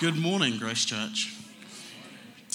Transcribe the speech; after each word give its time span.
Good 0.00 0.16
morning, 0.16 0.56
Grace 0.56 0.86
Church. 0.86 1.36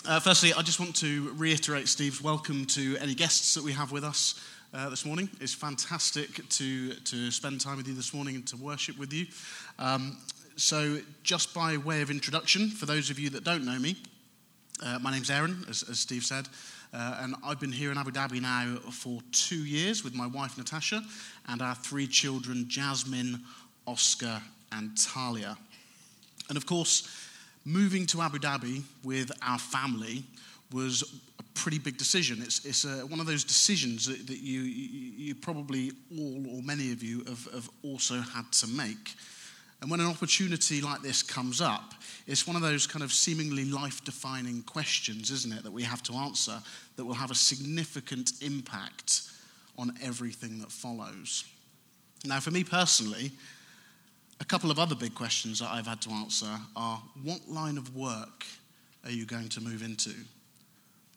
Uh, 0.04 0.20
firstly, 0.20 0.52
I 0.52 0.64
just 0.64 0.80
want 0.80 0.96
to 0.96 1.32
reiterate 1.36 1.88
Steve's 1.88 2.20
welcome 2.20 2.66
to 2.66 2.98
any 2.98 3.14
guests 3.14 3.54
that 3.54 3.64
we 3.64 3.72
have 3.72 3.92
with 3.92 4.04
us 4.04 4.42
uh, 4.74 4.90
this 4.90 5.06
morning. 5.06 5.30
It's 5.40 5.54
fantastic 5.54 6.50
to, 6.50 6.96
to 6.96 7.30
spend 7.30 7.62
time 7.62 7.78
with 7.78 7.88
you 7.88 7.94
this 7.94 8.16
morning 8.16 8.34
and 8.34 8.48
to 8.48 8.58
worship 8.58 8.98
with 8.98 9.14
you. 9.14 9.28
Um, 9.78 10.18
so, 10.56 10.98
just 11.22 11.54
by 11.54 11.78
way 11.78 12.02
of 12.02 12.10
introduction, 12.10 12.72
for 12.72 12.88
those 12.88 13.12
of 13.12 13.20
you 13.20 13.30
that 13.30 13.44
don't 13.44 13.64
know 13.64 13.78
me, 13.78 13.96
uh, 14.84 14.98
my 15.00 15.12
name's 15.12 15.30
Aaron, 15.30 15.66
as, 15.70 15.88
as 15.88 16.00
Steve 16.00 16.24
said, 16.24 16.48
uh, 16.96 17.20
and 17.22 17.36
I've 17.46 17.60
been 17.60 17.72
here 17.72 17.92
in 17.92 18.00
Abu 18.00 18.10
Dhabi 18.10 18.42
now 18.42 18.78
for 18.90 19.20
two 19.32 19.64
years 19.66 20.04
with 20.04 20.16
my 20.16 20.26
wife 20.26 20.58
Natasha 20.58 21.04
and 21.48 21.62
our 21.62 21.76
three 21.76 22.08
children, 22.08 22.66
Jasmine, 22.68 23.44
Oscar, 23.86 24.42
and 24.72 24.98
Talia. 24.98 25.56
And 26.50 26.58
of 26.58 26.66
course, 26.66 27.25
moving 27.66 28.06
to 28.08 28.22
Abu 28.22 28.38
Dhabi 28.38 28.84
with 29.04 29.32
our 29.42 29.58
family 29.58 30.24
was 30.72 31.22
a 31.40 31.44
pretty 31.54 31.80
big 31.80 31.98
decision. 31.98 32.42
It's, 32.42 32.66
it's 32.66 32.86
a, 32.86 33.06
one 33.06 33.20
of 33.20 33.26
those 33.26 33.44
decisions 33.44 34.06
that, 34.06 34.28
that 34.28 34.38
you, 34.38 34.62
you, 34.62 35.12
you, 35.18 35.36
probably 35.36 35.92
all 36.18 36.58
or 36.58 36.62
many 36.62 36.92
of 36.92 37.04
you 37.04 37.24
have, 37.26 37.48
have 37.54 37.70
also 37.84 38.20
had 38.20 38.52
to 38.54 38.68
make. 38.68 39.14
And 39.82 39.92
when 39.92 40.00
an 40.00 40.08
opportunity 40.08 40.82
like 40.82 41.02
this 41.02 41.22
comes 41.22 41.62
up, 41.62 41.94
it's 42.28 42.48
one 42.48 42.56
of 42.56 42.62
those 42.62 42.88
kind 42.88 43.04
of 43.04 43.12
seemingly 43.12 43.66
life 43.66 44.04
defining 44.04 44.64
questions, 44.64 45.32
isn't 45.32 45.54
it, 45.54 45.64
that 45.64 45.72
we 45.72 45.84
have 45.84 46.02
to 46.04 46.14
answer 46.14 46.60
that 46.96 47.06
will 47.06 47.14
have 47.14 47.32
a 47.32 47.36
significant 47.36 48.32
impact 48.42 49.24
on 49.78 49.94
everything 50.02 50.60
that 50.60 50.72
follows. 50.72 51.44
Now, 52.24 52.40
for 52.40 52.52
me 52.52 52.64
personally, 52.64 53.32
a 54.40 54.46
couple 54.46 54.72
of 54.72 54.80
other 54.80 54.96
big 54.96 55.16
questions 55.16 55.60
that 55.60 55.70
I've 55.72 55.88
had 55.88 56.02
to 56.02 56.10
answer 56.12 56.60
are 56.76 57.02
what 57.24 57.48
line 57.48 57.78
of 57.78 57.96
work 57.96 58.46
are 59.04 59.12
you 59.12 59.26
going 59.26 59.50
to 59.50 59.62
move 59.62 59.82
into? 59.82 60.12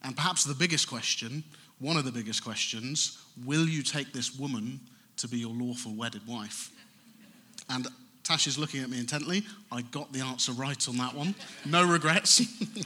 And 0.02 0.14
perhaps 0.14 0.44
the 0.44 0.54
biggest 0.54 0.88
question, 0.88 1.42
one 1.80 1.96
of 1.96 2.04
the 2.04 2.12
biggest 2.12 2.44
questions, 2.44 3.18
will 3.44 3.68
you 3.68 3.82
take 3.82 4.12
this 4.12 4.38
woman 4.38 4.80
to 5.16 5.26
be 5.28 5.38
your 5.38 5.50
lawful 5.50 5.94
wedded 5.94 6.26
wife? 6.26 6.70
And 7.68 7.86
Tash 8.22 8.46
is 8.46 8.58
looking 8.58 8.82
at 8.82 8.90
me 8.90 8.98
intently. 8.98 9.42
I 9.72 9.82
got 9.82 10.12
the 10.12 10.20
answer 10.20 10.52
right 10.52 10.88
on 10.88 10.96
that 10.98 11.14
one. 11.14 11.34
No 11.64 11.84
regrets. 11.86 12.40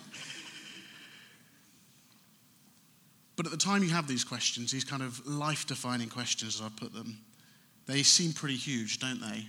but 3.37 3.47
at 3.47 3.53
the 3.53 3.59
time 3.59 3.83
you 3.83 3.91
have 3.91 4.07
these 4.07 4.25
questions, 4.25 4.70
these 4.70 4.85
kind 4.85 5.03
of 5.03 5.27
life 5.27 5.67
defining 5.67 6.09
questions, 6.09 6.61
as 6.61 6.67
I 6.67 6.69
put 6.81 6.95
them, 6.95 7.19
they 7.87 8.03
seem 8.05 8.33
pretty 8.33 8.57
huge, 8.57 9.01
don't 9.01 9.20
they? 9.20 9.45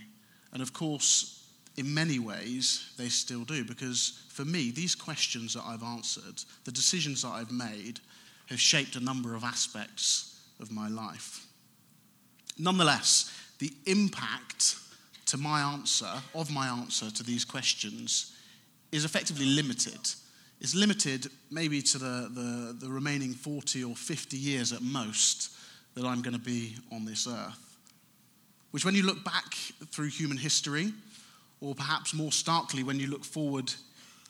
And 0.54 0.62
of 0.62 0.72
course, 0.72 1.44
in 1.76 1.92
many 1.92 2.20
ways, 2.20 2.92
they 2.96 3.08
still 3.08 3.44
do, 3.44 3.64
because 3.64 4.22
for 4.28 4.44
me, 4.44 4.70
these 4.70 4.94
questions 4.94 5.54
that 5.54 5.64
I've 5.66 5.82
answered, 5.82 6.42
the 6.64 6.72
decisions 6.72 7.22
that 7.22 7.30
I've 7.30 7.50
made, 7.50 8.00
have 8.46 8.60
shaped 8.60 8.94
a 8.94 9.00
number 9.00 9.34
of 9.34 9.42
aspects 9.42 10.40
of 10.60 10.70
my 10.70 10.88
life. 10.88 11.46
Nonetheless, 12.58 13.36
the 13.58 13.72
impact 13.86 14.76
to 15.26 15.36
my 15.36 15.60
answer, 15.60 16.10
of 16.34 16.52
my 16.52 16.68
answer 16.68 17.10
to 17.10 17.22
these 17.24 17.44
questions, 17.44 18.32
is 18.92 19.04
effectively 19.04 19.46
limited. 19.46 19.98
It's 20.60 20.74
limited 20.74 21.26
maybe 21.50 21.82
to 21.82 21.98
the, 21.98 22.30
the, 22.32 22.86
the 22.86 22.92
remaining 22.92 23.32
40 23.32 23.82
or 23.82 23.96
50 23.96 24.36
years 24.36 24.72
at 24.72 24.82
most 24.82 25.50
that 25.94 26.04
I'm 26.04 26.22
going 26.22 26.34
to 26.34 26.40
be 26.40 26.76
on 26.92 27.04
this 27.04 27.26
earth 27.26 27.63
which, 28.74 28.84
when 28.84 28.96
you 28.96 29.04
look 29.04 29.22
back 29.22 29.54
through 29.92 30.08
human 30.08 30.36
history, 30.36 30.92
or 31.60 31.76
perhaps 31.76 32.12
more 32.12 32.32
starkly, 32.32 32.82
when 32.82 32.98
you 32.98 33.06
look 33.06 33.24
forward 33.24 33.72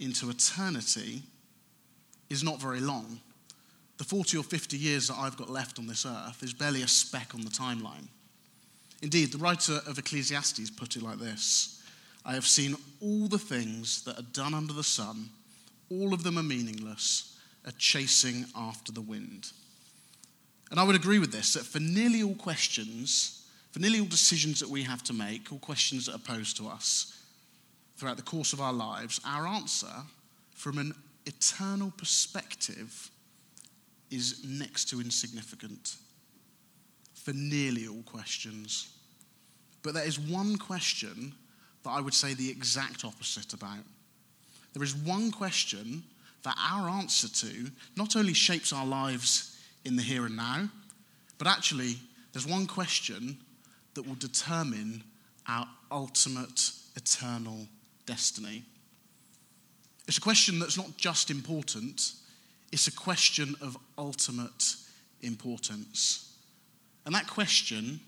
into 0.00 0.28
eternity, 0.28 1.22
is 2.28 2.44
not 2.44 2.60
very 2.60 2.80
long. 2.80 3.20
The 3.96 4.04
40 4.04 4.36
or 4.36 4.42
50 4.42 4.76
years 4.76 5.08
that 5.08 5.16
I've 5.16 5.38
got 5.38 5.48
left 5.48 5.78
on 5.78 5.86
this 5.86 6.04
earth 6.04 6.42
is 6.42 6.52
barely 6.52 6.82
a 6.82 6.86
speck 6.86 7.34
on 7.34 7.40
the 7.40 7.48
timeline. 7.48 8.08
Indeed, 9.00 9.32
the 9.32 9.38
writer 9.38 9.80
of 9.86 9.98
Ecclesiastes 9.98 10.68
put 10.72 10.94
it 10.94 11.02
like 11.02 11.18
this 11.18 11.82
I 12.22 12.34
have 12.34 12.44
seen 12.44 12.76
all 13.00 13.28
the 13.28 13.38
things 13.38 14.04
that 14.04 14.18
are 14.18 14.30
done 14.34 14.52
under 14.52 14.74
the 14.74 14.84
sun, 14.84 15.30
all 15.90 16.12
of 16.12 16.22
them 16.22 16.36
are 16.36 16.42
meaningless, 16.42 17.38
are 17.64 17.72
chasing 17.78 18.44
after 18.54 18.92
the 18.92 19.00
wind. 19.00 19.52
And 20.70 20.78
I 20.78 20.84
would 20.84 20.96
agree 20.96 21.18
with 21.18 21.32
this 21.32 21.54
that 21.54 21.64
for 21.64 21.80
nearly 21.80 22.22
all 22.22 22.34
questions, 22.34 23.40
nearly 23.80 24.00
all 24.00 24.06
decisions 24.06 24.60
that 24.60 24.68
we 24.68 24.82
have 24.82 25.02
to 25.04 25.12
make, 25.12 25.50
all 25.50 25.58
questions 25.58 26.06
that 26.06 26.14
are 26.14 26.18
posed 26.18 26.56
to 26.58 26.68
us 26.68 27.18
throughout 27.96 28.16
the 28.16 28.22
course 28.22 28.52
of 28.52 28.60
our 28.60 28.72
lives, 28.72 29.20
our 29.26 29.46
answer 29.46 29.92
from 30.54 30.78
an 30.78 30.94
eternal 31.26 31.92
perspective 31.96 33.10
is 34.10 34.44
next 34.44 34.88
to 34.90 35.00
insignificant 35.00 35.96
for 37.14 37.32
nearly 37.32 37.88
all 37.88 38.02
questions. 38.02 38.88
But 39.82 39.94
there 39.94 40.06
is 40.06 40.20
one 40.20 40.56
question 40.56 41.34
that 41.82 41.90
I 41.90 42.00
would 42.00 42.14
say 42.14 42.34
the 42.34 42.50
exact 42.50 43.04
opposite 43.04 43.54
about. 43.54 43.84
There 44.72 44.82
is 44.82 44.94
one 44.94 45.30
question 45.30 46.02
that 46.42 46.56
our 46.58 46.88
answer 46.88 47.28
to 47.28 47.70
not 47.96 48.16
only 48.16 48.34
shapes 48.34 48.72
our 48.72 48.86
lives 48.86 49.58
in 49.84 49.96
the 49.96 50.02
here 50.02 50.26
and 50.26 50.36
now, 50.36 50.68
but 51.38 51.48
actually, 51.48 51.96
there's 52.32 52.46
one 52.46 52.66
question 52.66 53.38
that 53.94 54.06
will 54.06 54.16
determine 54.16 55.02
our 55.48 55.66
ultimate 55.90 56.70
eternal 56.96 57.66
destiny. 58.06 58.64
It's 60.06 60.18
a 60.18 60.20
question 60.20 60.58
that's 60.58 60.76
not 60.76 60.96
just 60.96 61.30
important, 61.30 62.12
it's 62.72 62.86
a 62.86 62.92
question 62.92 63.54
of 63.60 63.76
ultimate 63.96 64.76
importance. 65.22 66.36
And 67.06 67.14
that 67.14 67.26
question 67.26 68.00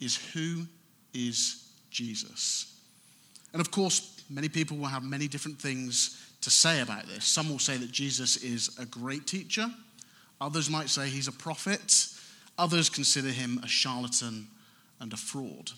is 0.00 0.16
who 0.32 0.66
is 1.12 1.68
Jesus? 1.90 2.74
And 3.52 3.60
of 3.60 3.70
course, 3.70 4.22
many 4.28 4.48
people 4.48 4.76
will 4.76 4.86
have 4.86 5.02
many 5.02 5.28
different 5.28 5.58
things 5.58 6.20
to 6.40 6.50
say 6.50 6.80
about 6.80 7.06
this. 7.06 7.24
Some 7.24 7.48
will 7.48 7.58
say 7.58 7.76
that 7.76 7.90
Jesus 7.90 8.36
is 8.38 8.76
a 8.78 8.84
great 8.84 9.26
teacher, 9.26 9.66
others 10.40 10.68
might 10.68 10.88
say 10.88 11.08
he's 11.08 11.28
a 11.28 11.32
prophet, 11.32 12.08
others 12.58 12.88
consider 12.88 13.28
him 13.28 13.60
a 13.62 13.68
charlatan 13.68 14.48
and 15.00 15.12
a 15.12 15.16
fraud. 15.16 15.70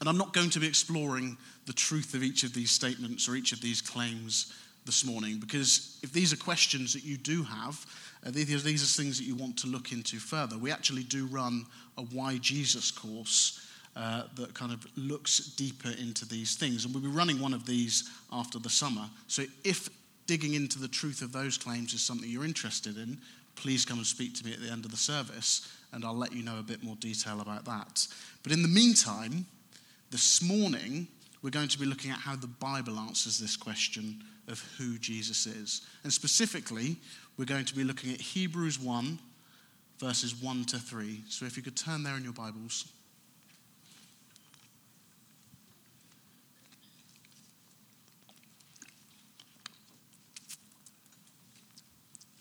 And 0.00 0.08
I'm 0.08 0.18
not 0.18 0.34
going 0.34 0.50
to 0.50 0.60
be 0.60 0.66
exploring 0.66 1.38
the 1.66 1.72
truth 1.72 2.14
of 2.14 2.22
each 2.22 2.42
of 2.42 2.52
these 2.52 2.70
statements 2.70 3.28
or 3.28 3.34
each 3.34 3.52
of 3.52 3.60
these 3.60 3.80
claims 3.80 4.52
this 4.84 5.04
morning, 5.04 5.38
because 5.40 5.98
if 6.02 6.12
these 6.12 6.32
are 6.32 6.36
questions 6.36 6.92
that 6.92 7.04
you 7.04 7.16
do 7.16 7.42
have, 7.42 7.84
uh, 8.24 8.30
these, 8.30 8.62
these 8.62 8.82
are 8.82 9.02
things 9.02 9.18
that 9.18 9.24
you 9.24 9.34
want 9.34 9.56
to 9.58 9.66
look 9.66 9.90
into 9.90 10.18
further. 10.18 10.56
We 10.56 10.70
actually 10.70 11.02
do 11.02 11.26
run 11.26 11.66
a 11.98 12.02
Why 12.02 12.38
Jesus 12.38 12.90
course 12.90 13.66
uh, 13.96 14.24
that 14.36 14.54
kind 14.54 14.72
of 14.72 14.86
looks 14.96 15.38
deeper 15.56 15.90
into 15.98 16.28
these 16.28 16.54
things. 16.54 16.84
And 16.84 16.94
we'll 16.94 17.02
be 17.02 17.08
running 17.08 17.40
one 17.40 17.54
of 17.54 17.66
these 17.66 18.10
after 18.30 18.58
the 18.58 18.68
summer. 18.68 19.08
So 19.26 19.44
if 19.64 19.88
digging 20.26 20.54
into 20.54 20.78
the 20.78 20.88
truth 20.88 21.22
of 21.22 21.32
those 21.32 21.56
claims 21.56 21.94
is 21.94 22.02
something 22.02 22.28
you're 22.28 22.44
interested 22.44 22.96
in, 22.98 23.18
please 23.56 23.84
come 23.84 23.98
and 23.98 24.06
speak 24.06 24.34
to 24.34 24.44
me 24.44 24.52
at 24.52 24.60
the 24.60 24.70
end 24.70 24.84
of 24.84 24.90
the 24.90 24.96
service 24.96 25.68
and 25.92 26.04
I'll 26.04 26.16
let 26.16 26.32
you 26.32 26.42
know 26.42 26.58
a 26.58 26.62
bit 26.62 26.82
more 26.82 26.96
detail 26.96 27.40
about 27.40 27.64
that. 27.64 28.06
But 28.42 28.52
in 28.52 28.62
the 28.62 28.68
meantime, 28.68 29.46
this 30.10 30.42
morning, 30.42 31.08
we're 31.42 31.50
going 31.50 31.68
to 31.68 31.78
be 31.78 31.86
looking 31.86 32.10
at 32.10 32.18
how 32.18 32.36
the 32.36 32.46
Bible 32.46 32.98
answers 32.98 33.38
this 33.38 33.56
question 33.56 34.22
of 34.48 34.60
who 34.78 34.98
Jesus 34.98 35.46
is. 35.46 35.82
And 36.04 36.12
specifically, 36.12 36.96
we're 37.36 37.44
going 37.44 37.64
to 37.64 37.74
be 37.74 37.84
looking 37.84 38.12
at 38.12 38.20
Hebrews 38.20 38.78
1, 38.78 39.18
verses 39.98 40.34
1 40.34 40.64
to 40.66 40.78
3. 40.78 41.22
So 41.28 41.46
if 41.46 41.56
you 41.56 41.62
could 41.62 41.76
turn 41.76 42.02
there 42.02 42.16
in 42.16 42.24
your 42.24 42.32
Bibles. 42.32 42.92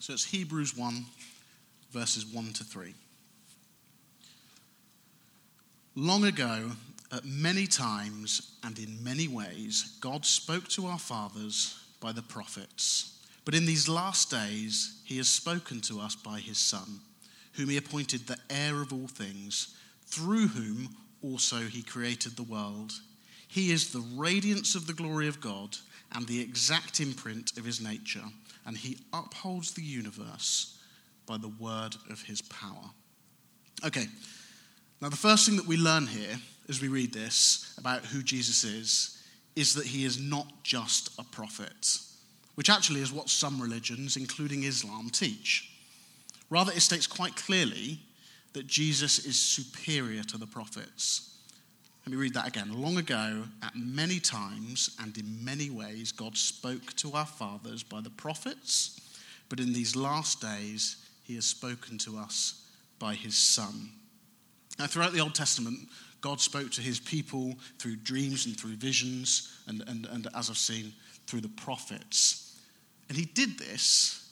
So 0.06 0.14
it's 0.14 0.26
Hebrews 0.26 0.78
1, 0.78 1.04
verses 1.92 2.28
1 2.28 2.54
to 2.54 2.64
3. 2.64 2.94
Long 5.96 6.26
ago, 6.26 6.70
at 7.12 7.26
many 7.26 7.66
times 7.66 8.52
and 8.64 8.78
in 8.78 9.04
many 9.04 9.28
ways, 9.28 9.98
God 10.02 10.24
spoke 10.24 10.68
to 10.68 10.86
our 10.86 11.00
fathers 11.00 11.80
by 12.00 12.12
the 12.12 12.22
prophets. 12.22 13.18
But 13.46 13.56
in 13.56 13.66
these 13.66 13.90
last 13.90 14.30
days, 14.30 15.02
he 15.06 15.18
has 15.18 15.28
spoken 15.28 15.82
to 15.82 16.00
us 16.00 16.16
by 16.16 16.40
his 16.40 16.60
Son, 16.60 17.00
whom 17.54 17.70
he 17.70 17.78
appointed 17.78 18.28
the 18.28 18.38
heir 18.48 18.84
of 18.84 18.94
all 18.94 19.08
things, 19.08 19.76
through 20.06 20.50
whom 20.50 20.90
also 21.24 21.62
he 21.62 21.82
created 21.82 22.36
the 22.36 22.44
world. 22.44 22.92
He 23.48 23.72
is 23.72 23.92
the 23.92 24.06
radiance 24.16 24.76
of 24.76 24.88
the 24.88 24.94
glory 24.94 25.28
of 25.28 25.42
God 25.42 25.78
and 26.14 26.28
the 26.28 26.42
exact 26.42 27.00
imprint 27.00 27.58
of 27.58 27.66
his 27.66 27.82
nature, 27.82 28.24
and 28.66 28.78
he 28.78 29.00
upholds 29.14 29.74
the 29.74 29.84
universe 29.84 30.78
by 31.26 31.38
the 31.38 31.52
word 31.60 31.96
of 32.10 32.22
his 32.22 32.42
power. 32.42 32.92
Okay, 33.86 34.08
now, 35.02 35.10
the 35.10 35.18
first 35.18 35.46
thing 35.46 35.58
that 35.58 35.68
we 35.68 35.78
learn 35.78 36.08
here 36.08 36.38
as 36.70 36.82
we 36.82 36.88
read 36.88 37.14
this 37.14 37.76
about 37.78 38.06
who 38.06 38.24
Jesus 38.24 38.64
is 38.64 39.22
is 39.56 39.74
that 39.76 39.86
he 39.86 40.06
is 40.06 40.20
not 40.20 40.48
just 40.64 41.18
a 41.20 41.24
prophet, 41.24 42.00
which 42.56 42.70
actually 42.70 43.02
is 43.02 43.12
what 43.12 43.30
some 43.30 43.62
religions, 43.62 44.18
including 44.18 44.64
Islam, 44.64 45.10
teach. 45.10 45.70
Rather, 46.50 46.72
it 46.72 46.82
states 46.82 47.08
quite 47.08 47.36
clearly 47.36 48.00
that 48.54 48.68
Jesus 48.68 49.26
is 49.26 49.38
superior 49.38 50.24
to 50.24 50.38
the 50.38 50.48
prophets. 50.48 51.35
Let 52.06 52.12
me 52.12 52.18
read 52.18 52.36
that 52.36 52.48
again. 52.48 52.72
Long 52.72 52.98
ago, 52.98 53.44
at 53.64 53.76
many 53.76 54.20
times 54.20 54.96
and 55.02 55.18
in 55.18 55.44
many 55.44 55.72
ways, 55.72 56.12
God 56.12 56.38
spoke 56.38 56.94
to 56.98 57.14
our 57.14 57.26
fathers 57.26 57.82
by 57.82 58.00
the 58.00 58.12
prophets, 58.12 59.02
but 59.50 59.60
in 59.60 59.74
these 59.74 59.96
last 59.96 60.40
days, 60.40 60.98
he 61.24 61.34
has 61.34 61.46
spoken 61.46 61.98
to 62.00 62.20
us 62.20 62.68
by 63.00 63.16
his 63.16 63.36
Son. 63.36 63.90
Now, 64.78 64.86
throughout 64.86 65.14
the 65.14 65.20
Old 65.20 65.34
Testament, 65.34 65.80
God 66.22 66.40
spoke 66.40 66.70
to 66.74 66.82
his 66.82 67.00
people 67.00 67.56
through 67.80 67.96
dreams 67.96 68.46
and 68.46 68.56
through 68.56 68.76
visions, 68.76 69.58
and, 69.68 69.84
and, 69.88 70.06
and 70.06 70.28
as 70.36 70.52
I've 70.52 70.58
seen, 70.58 70.94
through 71.26 71.42
the 71.42 71.50
prophets. 71.50 72.62
And 73.10 73.18
he 73.18 73.26
did 73.26 73.58
this 73.58 74.30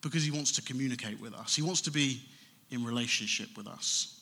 because 0.00 0.22
he 0.22 0.30
wants 0.30 0.52
to 0.52 0.62
communicate 0.62 1.20
with 1.20 1.34
us, 1.34 1.56
he 1.56 1.62
wants 1.62 1.80
to 1.82 1.90
be 1.90 2.20
in 2.70 2.84
relationship 2.84 3.48
with 3.56 3.66
us. 3.66 4.15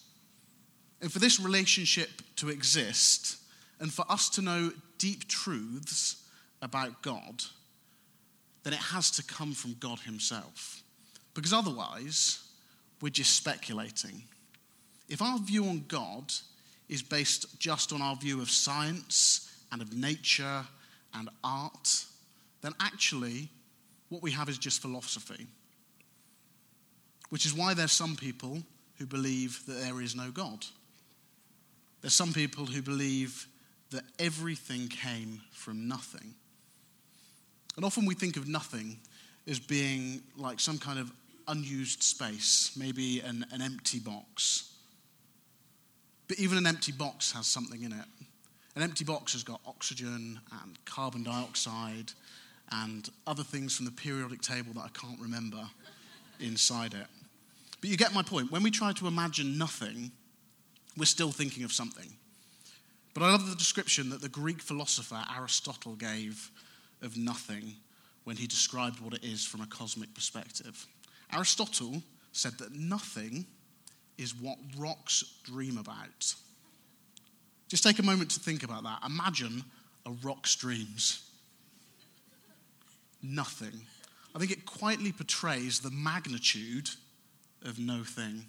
And 1.05 1.13
for 1.13 1.19
this 1.19 1.39
relationship 1.39 2.09
to 2.37 2.49
exist, 2.49 3.37
and 3.79 3.93
for 3.93 4.07
us 4.09 4.31
to 4.31 4.41
know 4.41 4.73
deep 4.97 5.29
truths 5.29 6.25
about 6.63 7.03
God, 7.03 7.45
then 8.63 8.73
it 8.73 8.79
has 8.79 9.11
to 9.11 9.23
come 9.23 9.53
from 9.53 9.77
God 9.79 10.01
Himself. 10.01 10.83
Because 11.35 11.53
otherwise, 11.53 12.43
we're 13.03 13.11
just 13.11 13.37
speculating. 13.37 14.23
If 15.11 15.21
our 15.21 15.39
view 15.41 15.67
on 15.67 15.85
God 15.89 16.33
is 16.89 17.03
based 17.03 17.61
just 17.61 17.93
on 17.93 18.01
our 18.01 18.17
view 18.17 18.41
of 18.41 18.51
science 18.51 19.53
and 19.73 19.83
of 19.83 19.93
nature 19.93 20.65
and 21.13 21.29
art, 21.45 22.07
then 22.63 22.73
actually 22.81 23.51
what 24.09 24.23
we 24.23 24.31
have 24.31 24.49
is 24.49 24.57
just 24.57 24.81
philosophy. 24.81 25.47
Which 27.29 27.45
is 27.45 27.53
why 27.53 27.75
there's 27.75 27.93
some 27.93 28.17
people 28.17 28.63
who 28.97 29.05
believe 29.05 29.67
that 29.67 29.83
there 29.83 30.01
is 30.01 30.17
no 30.17 30.31
God. 30.31 30.65
There's 32.05 32.13
some 32.13 32.35
people 32.35 32.67
who 32.67 32.83
believe 32.83 33.49
that 33.91 34.05
everything 34.19 34.89
came 34.89 35.41
from 35.53 35.89
nothing. 35.89 36.35
And 37.77 37.85
often 37.85 38.05
we 38.05 38.15
think 38.15 38.37
of 38.37 38.47
nothing 38.47 38.99
as 39.49 39.59
being 39.59 40.23
like 40.37 40.61
some 40.61 40.79
kind 40.79 40.99
of 40.99 41.11
unused 41.49 42.03
space, 42.03 42.73
maybe 42.77 43.21
an, 43.21 43.47
an 43.53 43.63
empty 43.63 44.01
box 44.01 44.75
but 46.29 46.39
even 46.39 46.59
an 46.59 46.67
empty 46.67 46.93
box 46.93 47.33
has 47.33 47.47
something 47.47 47.83
in 47.83 47.93
it. 47.93 48.05
An 48.77 48.83
empty 48.83 49.05
box 49.05 49.35
has 49.35 49.45
got 49.45 49.61
oxygen 49.67 50.41
and 50.63 50.85
carbon 50.85 51.23
dioxide 51.23 52.13
and 52.73 53.09
other 53.27 53.43
things 53.43 53.77
from 53.77 53.85
the 53.85 53.93
periodic 53.93 54.41
table 54.41 54.73
that 54.75 54.81
I 54.81 54.89
can't 54.89 55.21
remember 55.21 55.63
inside 56.41 56.95
it. 56.95 57.07
But 57.81 57.91
you 57.91 57.97
get 57.97 58.15
my 58.15 58.23
point. 58.23 58.51
When 58.51 58.63
we 58.63 58.71
try 58.71 58.93
to 58.95 59.07
imagine 59.07 59.59
nothing, 59.59 60.11
we're 60.97 61.05
still 61.05 61.31
thinking 61.31 61.65
of 61.65 61.73
something. 61.73 62.09
But 63.15 63.23
I 63.23 63.31
love 63.31 63.49
the 63.49 63.57
description 63.57 64.11
that 64.11 64.21
the 64.21 64.29
Greek 64.29 64.61
philosopher 64.61 65.23
Aristotle 65.37 65.95
gave 65.95 66.51
of 67.03 67.17
nothing 67.17 67.75
when 68.25 68.37
he 68.37 68.47
described 68.47 69.01
what 69.01 69.15
it 69.15 69.25
is 69.25 69.45
from 69.45 69.61
a 69.61 69.67
cosmic 69.67 70.13
perspective. 70.15 70.87
Aristotle 71.33 72.03
said 72.33 72.59
that 72.59 72.73
nothing 72.73 73.47
is 74.19 74.35
what 74.35 74.59
rocks 74.77 75.25
dream 75.45 75.79
about. 75.79 76.35
Just 77.69 77.83
take 77.83 77.99
a 77.99 78.03
moment 78.03 78.31
to 78.33 78.41
think 78.41 78.63
about 78.63 78.83
that. 78.85 79.01
Imagine 79.05 79.65
a 80.07 80.11
rock's 80.23 80.55
dreams. 80.57 81.29
Nothing. 83.23 83.81
I 84.35 84.39
think 84.39 84.51
it 84.51 84.67
quietly 84.67 85.13
portrays 85.13 85.81
the 85.81 85.91
magnitude 85.91 86.91
of 87.63 87.79
no 87.79 88.03
thing. 88.05 88.45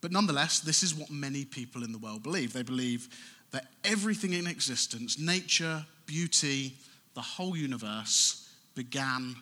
But 0.00 0.12
nonetheless, 0.12 0.60
this 0.60 0.82
is 0.82 0.94
what 0.94 1.10
many 1.10 1.44
people 1.44 1.82
in 1.82 1.92
the 1.92 1.98
world 1.98 2.22
believe. 2.22 2.52
They 2.52 2.62
believe 2.62 3.08
that 3.50 3.66
everything 3.84 4.32
in 4.32 4.46
existence, 4.46 5.18
nature, 5.18 5.84
beauty, 6.06 6.74
the 7.14 7.20
whole 7.20 7.56
universe, 7.56 8.48
began 8.74 9.34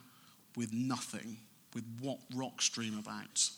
with 0.57 0.73
nothing, 0.73 1.37
with 1.75 1.85
what 2.01 2.19
rocks 2.35 2.69
dream 2.71 2.99
about. 2.99 3.51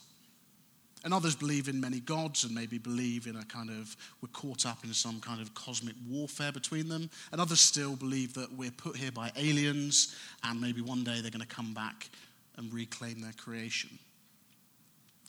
And 1.05 1.15
others 1.15 1.37
believe 1.37 1.69
in 1.69 1.81
many 1.81 2.01
gods 2.01 2.43
and 2.43 2.53
maybe 2.53 2.79
believe 2.79 3.29
in 3.29 3.37
a 3.37 3.45
kind 3.45 3.71
of, 3.71 3.97
we're 4.21 4.29
caught 4.33 4.67
up 4.67 4.83
in 4.83 4.93
some 4.93 5.21
kind 5.21 5.41
of 5.41 5.55
cosmic 5.55 5.95
warfare 6.09 6.51
between 6.51 6.89
them. 6.89 7.09
And 7.31 7.41
others 7.41 7.61
still 7.61 7.95
believe 7.95 8.35
that 8.35 8.53
we're 8.53 8.73
put 8.73 8.97
here 8.97 9.13
by 9.13 9.31
aliens 9.37 10.17
and 10.43 10.61
maybe 10.61 10.81
one 10.81 11.05
day 11.05 11.21
they're 11.21 11.31
going 11.31 11.41
to 11.41 11.47
come 11.47 11.73
back 11.73 12.11
and 12.57 12.73
reclaim 12.75 13.21
their 13.21 13.33
creation. 13.33 13.97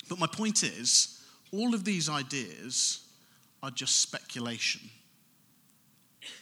But 0.10 0.18
my 0.18 0.26
point 0.26 0.64
is, 0.64 1.19
all 1.52 1.74
of 1.74 1.84
these 1.84 2.10
ideas 2.10 3.06
are 3.62 3.72
just 3.72 4.02
speculation 4.02 4.82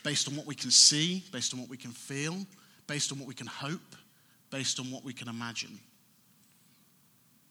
based 0.04 0.28
on 0.28 0.36
what 0.36 0.46
we 0.46 0.56
can 0.56 0.72
see, 0.72 1.24
based 1.32 1.54
on 1.54 1.60
what 1.60 1.70
we 1.70 1.78
can 1.78 1.92
feel, 1.92 2.36
based 2.88 3.12
on 3.12 3.20
what 3.20 3.28
we 3.28 3.34
can 3.34 3.48
hope, 3.48 3.96
based 4.50 4.80
on 4.80 4.92
what 4.92 5.04
we 5.04 5.14
can 5.14 5.28
imagine. 5.28 5.80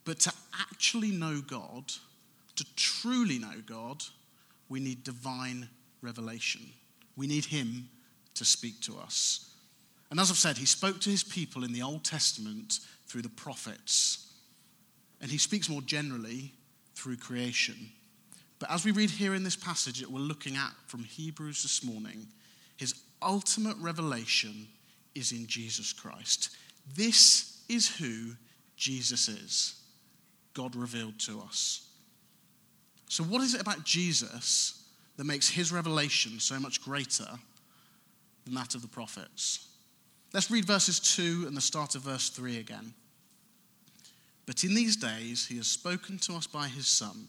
But 0.05 0.21
to 0.21 0.33
actually 0.61 1.11
know 1.11 1.41
God, 1.41 1.93
to 2.57 2.65
truly 2.77 3.39
know 3.39 3.61
God, 3.67 4.03
we 4.69 4.81
need 4.81 5.05
divine 5.05 5.69
revelation. 6.01 6.63
We 7.17 7.27
need 7.27 7.45
Him 7.45 7.89
to 8.35 8.45
speak 8.45 8.81
to 8.83 8.99
us. 8.99 9.51
And 10.11 10.21
as 10.21 10.31
I've 10.31 10.37
said, 10.37 10.57
He 10.57 10.67
spoke 10.67 11.01
to 11.01 11.11
His 11.11 11.25
people 11.25 11.65
in 11.65 11.73
the 11.73 11.83
Old 11.83 12.05
Testament 12.05 12.81
through 13.07 13.23
the 13.23 13.29
prophets. 13.29 14.33
And 15.21 15.31
He 15.31 15.39
speaks 15.39 15.69
more 15.69 15.83
generally 15.83 16.53
through 16.97 17.17
creation. 17.17 17.77
But 18.59 18.71
as 18.71 18.85
we 18.85 18.91
read 18.91 19.11
here 19.11 19.35
in 19.35 19.45
this 19.45 19.57
passage 19.57 20.01
that 20.01 20.11
we're 20.11 20.19
looking 20.19 20.57
at 20.57 20.73
from 20.87 21.05
Hebrews 21.05 21.63
this 21.63 21.85
morning, 21.85 22.27
His 22.77 22.95
ultimate 23.23 23.77
revelation 23.79 24.67
is 25.15 25.33
in 25.33 25.47
Jesus 25.47 25.93
Christ. 25.93 26.51
This 26.95 27.63
is 27.69 27.97
who 27.97 28.33
Jesus 28.77 29.29
is. 29.29 29.81
God 30.55 30.75
revealed 30.75 31.19
to 31.21 31.41
us. 31.41 31.87
So, 33.09 33.23
what 33.25 33.43
is 33.43 33.55
it 33.55 33.61
about 33.61 33.85
Jesus 33.85 34.83
that 35.17 35.25
makes 35.25 35.49
his 35.49 35.73
revelation 35.73 36.41
so 36.41 36.59
much 36.59 36.83
greater 36.83 37.29
than 38.45 38.55
that 38.55 38.75
of 38.75 38.83
the 38.83 38.89
prophets? 38.89 39.69
Let's 40.33 40.51
read 40.51 40.65
verses 40.65 40.99
2 41.01 41.45
and 41.47 41.57
the 41.57 41.61
start 41.61 41.95
of 41.95 42.03
verse 42.03 42.31
3 42.31 42.59
again. 42.59 42.95
But 44.47 44.65
in 44.65 44.75
these 44.75 44.97
days 44.97 45.47
he 45.47 45.57
has 45.57 45.67
spoken 45.67 46.19
to 46.21 46.35
us 46.35 46.47
by 46.47 46.69
his 46.69 46.87
Son, 46.87 47.29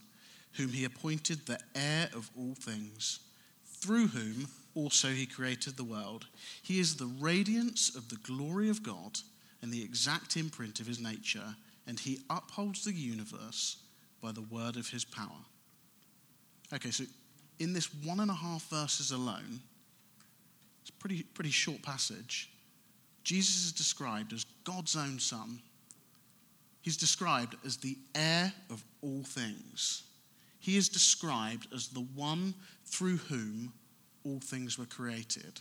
whom 0.54 0.70
he 0.70 0.86
appointed 0.86 1.46
the 1.46 1.60
heir 1.76 2.10
of 2.14 2.30
all 2.38 2.56
things, 2.56 3.20
through 3.66 4.08
whom 4.08 4.48
also 4.76 5.10
he 5.10 5.26
created 5.26 5.76
the 5.76 5.84
world. 5.84 6.28
He 6.62 6.80
is 6.80 6.96
the 6.96 7.12
radiance 7.20 7.96
of 7.96 8.10
the 8.10 8.18
glory 8.18 8.70
of 8.70 8.84
God 8.84 9.20
and 9.62 9.72
the 9.72 9.84
exact 9.84 10.38
imprint 10.38 10.80
of 10.80 10.88
his 10.88 11.00
nature 11.00 11.56
and 11.88 12.00
he 12.00 12.20
upholds 12.30 12.84
the 12.84 12.94
universe 12.94 13.78
by 14.22 14.32
the 14.32 14.42
word 14.42 14.76
of 14.76 14.90
his 14.90 15.06
power. 15.06 15.46
Okay, 16.74 16.92
so 16.92 17.06
in 17.60 17.74
this 17.74 17.94
one 18.04 18.20
and 18.20 18.30
a 18.30 18.36
half 18.36 18.70
verses 18.70 19.12
alone, 19.12 19.62
it's 20.82 20.90
a 20.90 20.94
pretty, 20.94 21.24
pretty 21.24 21.50
short 21.50 21.82
passage. 21.82 22.52
Jesus 23.24 23.66
is 23.66 23.72
described 23.72 24.34
as 24.34 24.46
God's 24.66 24.96
own 24.96 25.18
son. 25.18 25.62
He's 26.82 26.98
described 26.98 27.56
as 27.66 27.78
the 27.78 27.98
heir 28.16 28.54
of 28.70 28.84
all 29.02 29.24
things. 29.24 30.04
He 30.60 30.78
is 30.78 30.90
described 30.90 31.68
as 31.74 31.90
the 31.90 32.06
one 32.16 32.54
through 32.86 33.18
whom 33.18 33.74
all 34.24 34.40
things 34.40 34.78
were 34.78 34.86
created. 34.86 35.60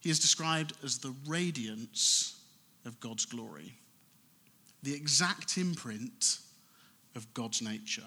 He 0.00 0.10
is 0.10 0.18
described 0.18 0.72
as 0.84 0.98
the 0.98 1.14
radiance 1.26 2.40
of 2.84 3.00
God's 3.00 3.26
glory 3.26 3.74
the 4.82 4.94
exact 4.94 5.58
imprint 5.58 6.38
of 7.16 7.32
God's 7.34 7.60
nature, 7.60 8.06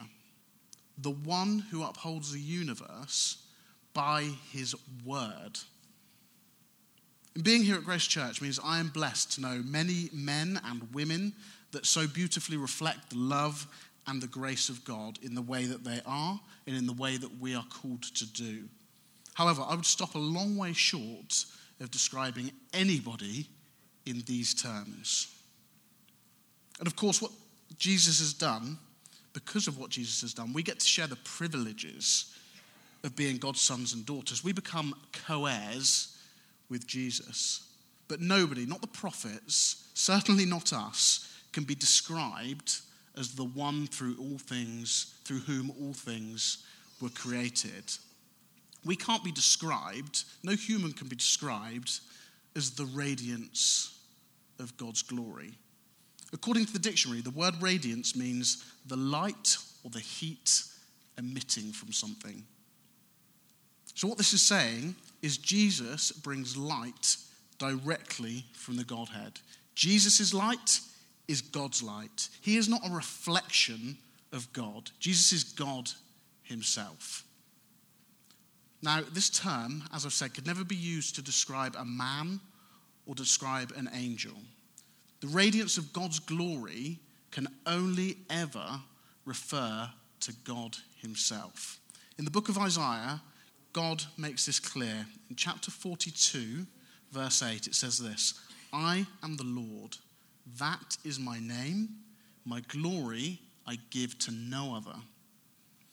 the 0.97 1.11
one 1.11 1.59
who 1.69 1.83
upholds 1.83 2.31
the 2.31 2.39
universe 2.39 3.45
by 3.93 4.29
his 4.51 4.73
word. 5.05 5.59
And 7.35 7.43
being 7.43 7.63
here 7.63 7.75
at 7.75 7.83
Grace 7.83 8.07
Church 8.07 8.41
means 8.41 8.59
I 8.63 8.79
am 8.79 8.89
blessed 8.89 9.33
to 9.33 9.41
know 9.41 9.61
many 9.65 10.09
men 10.13 10.59
and 10.65 10.93
women 10.93 11.33
that 11.71 11.85
so 11.85 12.07
beautifully 12.07 12.57
reflect 12.57 13.09
the 13.09 13.17
love 13.17 13.67
and 14.07 14.21
the 14.21 14.27
grace 14.27 14.69
of 14.69 14.83
God 14.83 15.19
in 15.21 15.35
the 15.35 15.41
way 15.41 15.65
that 15.65 15.83
they 15.83 16.01
are 16.05 16.39
and 16.67 16.75
in 16.75 16.87
the 16.87 16.93
way 16.93 17.17
that 17.17 17.39
we 17.39 17.55
are 17.55 17.65
called 17.69 18.03
to 18.03 18.25
do. 18.25 18.63
However, 19.33 19.63
I 19.65 19.75
would 19.75 19.85
stop 19.85 20.15
a 20.15 20.19
long 20.19 20.57
way 20.57 20.73
short 20.73 21.45
of 21.79 21.91
describing 21.91 22.51
anybody 22.73 23.47
in 24.05 24.23
these 24.25 24.53
terms. 24.53 25.27
And 26.79 26.87
of 26.87 26.95
course, 26.95 27.21
what 27.21 27.31
Jesus 27.77 28.19
has 28.19 28.33
done, 28.33 28.77
because 29.33 29.67
of 29.67 29.79
what 29.79 29.89
Jesus 29.89 30.21
has 30.21 30.33
done, 30.33 30.53
we 30.53 30.63
get 30.63 30.79
to 30.79 30.85
share 30.85 31.07
the 31.07 31.15
privileges 31.17 32.35
of 33.03 33.15
being 33.15 33.37
God's 33.37 33.61
sons 33.61 33.93
and 33.93 34.05
daughters. 34.05 34.43
We 34.43 34.51
become 34.51 34.95
co 35.25 35.45
heirs 35.45 36.17
with 36.69 36.85
Jesus. 36.87 37.67
But 38.07 38.19
nobody, 38.19 38.65
not 38.65 38.81
the 38.81 38.87
prophets, 38.87 39.87
certainly 39.93 40.45
not 40.45 40.73
us, 40.73 41.30
can 41.51 41.63
be 41.63 41.75
described 41.75 42.79
as 43.17 43.35
the 43.35 43.43
one 43.45 43.87
through 43.87 44.15
all 44.19 44.37
things, 44.37 45.15
through 45.25 45.39
whom 45.39 45.71
all 45.81 45.93
things 45.93 46.65
were 47.01 47.09
created. 47.09 47.83
We 48.85 48.95
can't 48.95 49.23
be 49.23 49.31
described, 49.31 50.23
no 50.43 50.53
human 50.53 50.93
can 50.93 51.07
be 51.07 51.15
described 51.15 51.99
as 52.55 52.71
the 52.71 52.85
radiance 52.85 53.99
of 54.59 54.75
God's 54.77 55.01
glory. 55.01 55.53
According 56.33 56.65
to 56.65 56.73
the 56.73 56.79
dictionary, 56.79 57.21
the 57.21 57.31
word 57.31 57.55
radiance 57.61 58.15
means 58.15 58.65
the 58.85 58.95
light 58.95 59.57
or 59.83 59.91
the 59.91 59.99
heat 59.99 60.63
emitting 61.17 61.71
from 61.73 61.91
something. 61.91 62.43
So, 63.95 64.07
what 64.07 64.17
this 64.17 64.33
is 64.33 64.41
saying 64.41 64.95
is 65.21 65.37
Jesus 65.37 66.11
brings 66.11 66.55
light 66.55 67.17
directly 67.59 68.45
from 68.53 68.77
the 68.77 68.83
Godhead. 68.83 69.39
Jesus' 69.75 70.19
is 70.19 70.33
light 70.33 70.79
is 71.31 71.41
God's 71.41 71.81
light. 71.81 72.29
He 72.41 72.57
is 72.57 72.69
not 72.69 72.85
a 72.85 72.93
reflection 72.93 73.97
of 74.31 74.51
God, 74.53 74.91
Jesus 74.99 75.33
is 75.33 75.43
God 75.43 75.89
himself. 76.43 77.23
Now, 78.83 79.01
this 79.13 79.29
term, 79.29 79.83
as 79.93 80.05
I've 80.05 80.13
said, 80.13 80.33
could 80.33 80.47
never 80.47 80.63
be 80.63 80.75
used 80.75 81.15
to 81.15 81.21
describe 81.21 81.75
a 81.77 81.85
man 81.85 82.39
or 83.05 83.13
describe 83.13 83.73
an 83.75 83.89
angel. 83.93 84.33
The 85.19 85.27
radiance 85.27 85.77
of 85.77 85.93
God's 85.93 86.19
glory 86.19 86.97
can 87.29 87.47
only 87.65 88.17
ever 88.29 88.81
refer 89.25 89.89
to 90.21 90.33
God 90.43 90.77
Himself. 91.01 91.79
In 92.17 92.25
the 92.25 92.31
book 92.31 92.49
of 92.49 92.57
Isaiah, 92.57 93.21
God 93.73 94.03
makes 94.17 94.45
this 94.45 94.59
clear. 94.59 95.05
In 95.29 95.35
chapter 95.35 95.71
42, 95.71 96.65
verse 97.11 97.43
8, 97.43 97.67
it 97.67 97.75
says 97.75 97.97
this 97.97 98.33
I 98.73 99.05
am 99.23 99.37
the 99.37 99.43
Lord, 99.43 99.97
that 100.59 100.97
is 101.03 101.19
my 101.19 101.39
name, 101.39 101.89
my 102.45 102.61
glory 102.67 103.39
I 103.67 103.77
give 103.89 104.17
to 104.19 104.31
no 104.31 104.75
other. 104.75 104.97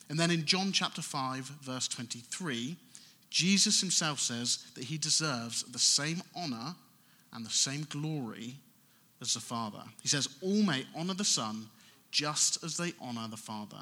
And 0.09 0.19
then 0.19 0.31
in 0.31 0.45
John 0.45 0.71
chapter 0.71 1.01
5, 1.01 1.45
verse 1.61 1.87
23, 1.87 2.75
Jesus 3.29 3.79
himself 3.79 4.19
says 4.19 4.65
that 4.75 4.85
he 4.85 4.97
deserves 4.97 5.63
the 5.63 5.79
same 5.79 6.23
honor 6.35 6.75
and 7.31 7.45
the 7.45 7.51
same 7.51 7.85
glory 7.89 8.55
as 9.21 9.35
the 9.35 9.39
Father. 9.39 9.83
He 10.01 10.07
says, 10.07 10.27
All 10.41 10.63
may 10.63 10.85
honor 10.95 11.13
the 11.13 11.23
Son 11.23 11.67
just 12.11 12.63
as 12.63 12.75
they 12.75 12.93
honor 12.99 13.27
the 13.29 13.37
Father. 13.37 13.81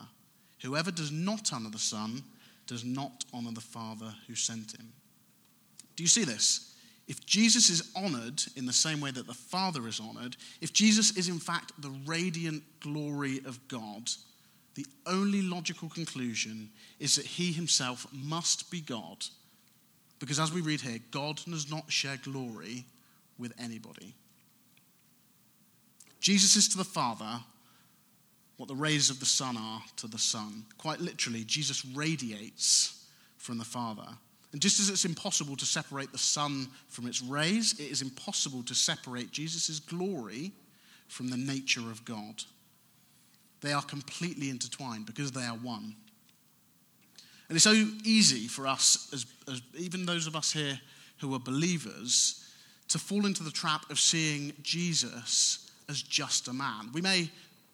Whoever 0.62 0.91
does 0.91 1.12
not 1.12 1.53
honor 1.53 1.69
the 1.69 1.79
Son 1.79 2.24
does 2.65 2.83
not 2.83 3.24
honor 3.33 3.51
the 3.53 3.62
Father 3.62 4.13
who 4.27 4.36
sent 4.36 4.77
him. 4.77 4.91
Do 5.95 6.03
you 6.03 6.09
see 6.09 6.25
this? 6.25 6.74
If 7.07 7.25
Jesus 7.25 7.69
is 7.69 7.91
honored 7.95 8.43
in 8.55 8.65
the 8.65 8.73
same 8.73 8.99
way 8.99 9.11
that 9.11 9.27
the 9.27 9.33
Father 9.33 9.87
is 9.87 9.99
honored, 9.99 10.35
if 10.59 10.73
Jesus 10.73 11.15
is 11.15 11.29
in 11.29 11.39
fact 11.39 11.71
the 11.81 11.95
radiant 12.05 12.63
glory 12.81 13.39
of 13.45 13.65
God, 13.67 14.09
the 14.75 14.85
only 15.05 15.41
logical 15.41 15.89
conclusion 15.89 16.69
is 16.99 17.15
that 17.15 17.25
he 17.25 17.51
himself 17.51 18.05
must 18.11 18.69
be 18.69 18.81
God. 18.81 19.25
Because 20.19 20.39
as 20.39 20.51
we 20.51 20.61
read 20.61 20.81
here, 20.81 20.99
God 21.11 21.41
does 21.49 21.71
not 21.71 21.91
share 21.91 22.17
glory 22.17 22.85
with 23.37 23.53
anybody. 23.57 24.13
Jesus 26.19 26.55
is 26.55 26.67
to 26.69 26.77
the 26.77 26.83
Father 26.83 27.39
what 28.57 28.67
the 28.67 28.75
rays 28.75 29.09
of 29.09 29.19
the 29.19 29.25
sun 29.25 29.55
are 29.55 29.81
to 29.97 30.07
the 30.07 30.17
sun. 30.17 30.65
Quite 30.77 30.99
literally, 30.99 31.43
Jesus 31.43 31.85
radiates 31.85 33.05
from 33.37 33.59
the 33.59 33.63
Father. 33.63 34.07
And 34.53 34.61
just 34.61 34.79
as 34.79 34.89
it's 34.89 35.05
impossible 35.05 35.55
to 35.57 35.65
separate 35.65 36.11
the 36.11 36.17
sun 36.17 36.67
from 36.87 37.05
its 37.05 37.21
rays, 37.21 37.73
it 37.79 37.91
is 37.91 38.01
impossible 38.01 38.63
to 38.63 38.73
separate 38.73 39.31
Jesus' 39.31 39.79
glory 39.79 40.51
from 41.07 41.29
the 41.29 41.37
nature 41.37 41.91
of 41.91 42.05
God. 42.05 42.43
They 43.61 43.73
are 43.73 43.81
completely 43.81 44.49
intertwined 44.49 45.05
because 45.05 45.31
they 45.31 45.43
are 45.43 45.55
one. 45.55 45.95
And 47.49 47.55
it's 47.55 47.63
so 47.63 47.87
easy 48.03 48.47
for 48.47 48.67
us, 48.67 49.09
as, 49.13 49.25
as 49.51 49.61
even 49.77 50.05
those 50.05 50.27
of 50.27 50.35
us 50.35 50.51
here 50.51 50.79
who 51.19 51.33
are 51.33 51.39
believers, 51.39 52.43
to 52.89 52.99
fall 52.99 53.25
into 53.25 53.43
the 53.43 53.51
trap 53.51 53.89
of 53.89 53.99
seeing 53.99 54.53
Jesus 54.61 55.71
as 55.89 56.01
just 56.01 56.47
a 56.47 56.53
man. 56.53 56.89
We 56.93 57.01
may 57.01 57.29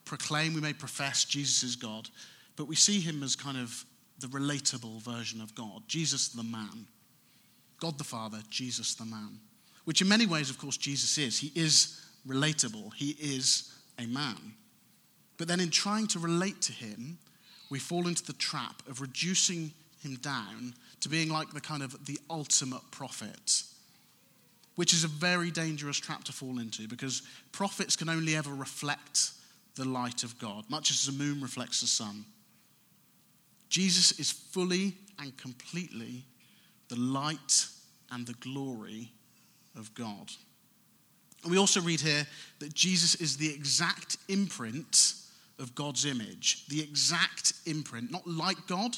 proclaim, 0.05 0.53
we 0.53 0.61
may 0.61 0.73
profess 0.73 1.25
Jesus 1.25 1.63
is 1.63 1.75
God, 1.75 2.09
but 2.55 2.65
we 2.65 2.75
see 2.75 2.99
him 2.99 3.23
as 3.23 3.35
kind 3.35 3.57
of 3.57 3.85
the 4.23 4.39
relatable 4.39 5.01
version 5.01 5.41
of 5.41 5.53
God 5.53 5.83
Jesus 5.87 6.29
the 6.29 6.43
man. 6.43 6.87
God 7.79 7.97
the 7.97 8.03
Father, 8.03 8.39
Jesus 8.49 8.95
the 8.95 9.05
man. 9.05 9.39
Which 9.85 10.01
in 10.01 10.07
many 10.07 10.25
ways, 10.25 10.49
of 10.49 10.57
course, 10.57 10.77
Jesus 10.77 11.17
is. 11.17 11.39
He 11.39 11.51
is 11.55 12.01
relatable, 12.27 12.93
he 12.93 13.17
is 13.19 13.73
a 13.99 14.05
man. 14.07 14.53
But 15.37 15.47
then 15.47 15.59
in 15.59 15.69
trying 15.69 16.07
to 16.07 16.19
relate 16.19 16.61
to 16.61 16.71
him, 16.71 17.17
we 17.69 17.79
fall 17.79 18.07
into 18.07 18.25
the 18.25 18.33
trap 18.33 18.81
of 18.87 19.01
reducing 19.01 19.71
him 20.01 20.15
down 20.15 20.73
to 21.01 21.09
being 21.09 21.29
like 21.29 21.51
the 21.51 21.61
kind 21.61 21.83
of 21.83 22.05
the 22.05 22.19
ultimate 22.29 22.81
prophet 22.91 23.63
which 24.75 24.93
is 24.93 25.03
a 25.03 25.07
very 25.07 25.51
dangerous 25.51 25.97
trap 25.97 26.23
to 26.23 26.33
fall 26.33 26.59
into 26.59 26.87
because 26.87 27.21
prophets 27.51 27.95
can 27.95 28.09
only 28.09 28.35
ever 28.35 28.53
reflect 28.53 29.31
the 29.75 29.85
light 29.85 30.23
of 30.23 30.37
God, 30.39 30.65
much 30.69 30.91
as 30.91 31.05
the 31.05 31.11
moon 31.11 31.41
reflects 31.41 31.81
the 31.81 31.87
sun. 31.87 32.25
Jesus 33.73 34.19
is 34.19 34.29
fully 34.29 34.93
and 35.17 35.35
completely 35.35 36.23
the 36.89 36.95
light 36.95 37.65
and 38.11 38.23
the 38.27 38.35
glory 38.35 39.11
of 39.75 39.91
God. 39.95 40.29
And 41.41 41.51
we 41.51 41.57
also 41.57 41.81
read 41.81 41.99
here 41.99 42.27
that 42.59 42.75
Jesus 42.75 43.15
is 43.15 43.35
the 43.35 43.51
exact 43.51 44.17
imprint 44.27 45.15
of 45.57 45.73
God's 45.73 46.05
image, 46.05 46.67
the 46.67 46.81
exact 46.81 47.53
imprint, 47.65 48.11
not 48.11 48.27
like 48.27 48.67
God, 48.67 48.95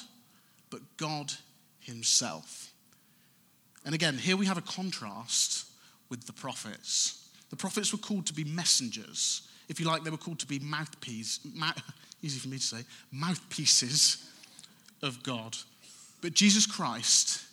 but 0.70 0.82
God 0.98 1.32
Himself. 1.80 2.74
And 3.86 3.96
again, 3.96 4.18
here 4.18 4.36
we 4.36 4.46
have 4.46 4.58
a 4.58 4.62
contrast 4.62 5.68
with 6.10 6.28
the 6.28 6.34
prophets. 6.34 7.30
The 7.50 7.56
prophets 7.56 7.94
were 7.94 8.00
called 8.00 8.26
to 8.26 8.34
be 8.34 8.44
messengers. 8.44 9.48
If 9.70 9.80
you 9.80 9.86
like, 9.86 10.04
they 10.04 10.10
were 10.10 10.18
called 10.18 10.40
to 10.40 10.48
be 10.48 10.60
mouthpieces, 10.60 11.40
mouth, 11.54 11.82
easy 12.22 12.40
for 12.40 12.50
me 12.50 12.58
to 12.58 12.64
say, 12.64 12.84
mouthpieces 13.14 14.32
of 15.02 15.24
God. 15.24 15.58
But 16.22 16.34
Jesus 16.34 16.66
Christ 16.66 17.44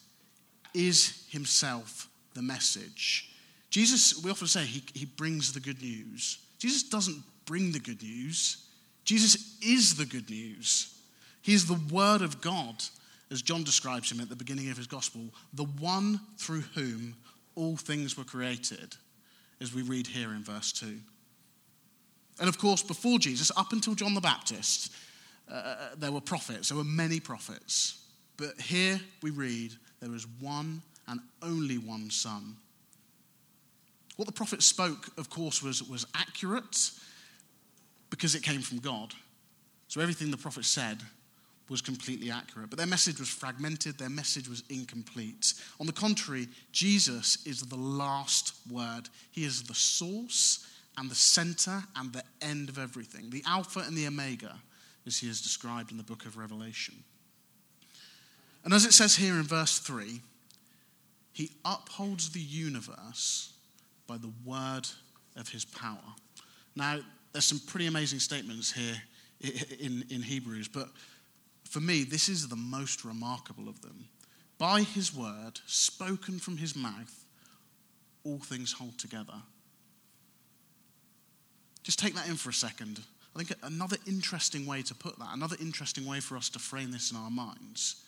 is 0.75 1.27
himself 1.31 2.09
the 2.35 2.43
message. 2.43 3.31
Jesus, 3.71 4.23
we 4.23 4.31
often 4.31 4.47
say, 4.47 4.65
he, 4.65 4.83
he 4.95 5.05
brings 5.05 5.53
the 5.53 5.61
good 5.61 5.81
news. 5.83 6.39
Jesus 6.59 6.83
doesn't 6.83 7.23
bring 7.47 7.73
the 7.73 7.81
good 7.81 8.03
news, 8.03 8.67
Jesus 9.05 9.59
is 9.61 9.97
the 9.97 10.07
good 10.07 10.31
news. 10.31 10.95
He 11.43 11.55
is 11.55 11.67
the 11.67 11.81
Word 11.93 12.23
of 12.23 12.41
God, 12.41 12.85
as 13.31 13.43
John 13.43 13.65
describes 13.65 14.13
him 14.13 14.21
at 14.21 14.29
the 14.29 14.37
beginning 14.37 14.71
of 14.71 14.77
his 14.77 14.87
gospel, 14.87 15.23
the 15.53 15.65
one 15.65 16.21
through 16.39 16.61
whom 16.75 17.17
all 17.57 17.77
things 17.77 18.17
were 18.17 18.25
created, 18.25 18.95
as 19.61 19.75
we 19.75 19.83
read 19.83 20.07
here 20.07 20.31
in 20.31 20.45
verse 20.45 20.73
2. 20.73 20.99
And 22.39 22.49
of 22.49 22.59
course, 22.59 22.83
before 22.83 23.19
Jesus, 23.19 23.51
up 23.57 23.73
until 23.73 23.95
John 23.95 24.15
the 24.15 24.21
Baptist, 24.21 24.93
uh, 25.51 25.55
uh, 25.55 25.77
there 25.97 26.13
were 26.13 26.21
prophets. 26.21 26.69
There 26.69 26.79
were 26.79 26.85
many 26.85 27.21
prophets. 27.21 28.05
But 28.37 28.61
here 28.61 29.01
we 29.23 29.31
read 29.31 29.73
there 30.01 30.11
was 30.11 30.27
one 30.41 30.83
and 31.09 31.21
only 31.43 31.79
one 31.79 32.11
Son. 32.11 32.57
What 34.17 34.27
the 34.27 34.33
prophet 34.33 34.63
spoke, 34.63 35.09
of 35.17 35.31
course, 35.31 35.63
was, 35.63 35.83
was 35.83 36.07
accurate 36.15 36.91
because 38.11 38.35
it 38.35 38.43
came 38.43 38.61
from 38.61 38.79
God. 38.79 39.15
So 39.89 40.01
everything 40.01 40.31
the 40.31 40.37
prophet 40.37 40.65
said 40.65 40.99
was 41.69 41.81
completely 41.81 42.31
accurate. 42.31 42.71
But 42.71 42.79
their 42.79 42.87
message 42.87 43.19
was 43.19 43.29
fragmented, 43.29 43.99
their 43.99 44.11
message 44.11 44.49
was 44.49 44.63
incomplete. 44.69 45.55
On 45.81 45.87
the 45.87 45.93
contrary, 45.93 46.49
Jesus 46.73 47.45
is 47.47 47.63
the 47.63 47.77
last 47.77 48.55
word. 48.71 49.09
He 49.31 49.45
is 49.45 49.63
the 49.63 49.75
source 49.75 50.67
and 50.99 51.11
the 51.11 51.15
center 51.15 51.83
and 51.97 52.13
the 52.13 52.23
end 52.43 52.69
of 52.69 52.79
everything, 52.79 53.31
the 53.31 53.43
Alpha 53.47 53.81
and 53.81 53.97
the 53.97 54.07
Omega, 54.07 54.57
as 55.07 55.19
he 55.19 55.29
is 55.29 55.41
described 55.41 55.91
in 55.91 55.97
the 55.97 56.03
book 56.03 56.25
of 56.25 56.37
Revelation. 56.37 56.95
And 58.65 58.73
as 58.73 58.85
it 58.85 58.93
says 58.93 59.17
here 59.17 59.35
in 59.35 59.43
verse 59.43 59.79
3, 59.79 60.21
he 61.33 61.51
upholds 61.65 62.31
the 62.31 62.41
universe 62.41 63.53
by 64.07 64.19
the 64.19 64.33
word 64.45 64.87
of 65.37 65.49
his 65.49 65.65
power. 65.65 65.99
Now, 66.77 67.01
there's 67.33 67.45
some 67.45 67.61
pretty 67.67 67.87
amazing 67.87 68.19
statements 68.19 68.71
here 68.71 68.97
in, 69.81 70.05
in 70.11 70.23
Hebrews, 70.23 70.69
but 70.69 70.89
for 71.69 71.81
me, 71.81 72.05
this 72.05 72.29
is 72.29 72.49
the 72.49 72.57
most 72.57 73.05
remarkable 73.05 73.69
of 73.69 73.81
them. 73.81 74.05
By 74.59 74.83
his 74.83 75.15
word, 75.15 75.59
spoken 75.67 76.39
from 76.39 76.59
his 76.59 76.77
mouth, 76.77 77.25
all 78.25 78.39
things 78.39 78.73
hold 78.73 78.99
together. 78.99 79.35
Just 81.83 81.99
take 81.99 82.15
that 82.15 82.29
in 82.29 82.37
for 82.37 82.51
a 82.51 82.55
second. 82.55 83.01
I 83.35 83.39
think 83.43 83.53
another 83.63 83.97
interesting 84.07 84.67
way 84.67 84.83
to 84.83 84.95
put 84.95 85.19
that, 85.19 85.31
another 85.33 85.57
interesting 85.61 86.05
way 86.07 86.21
for 86.21 86.37
us 86.37 86.49
to 86.51 86.59
frame 86.59 86.91
this 86.91 87.11
in 87.11 87.17
our 87.17 87.31
minds, 87.31 88.03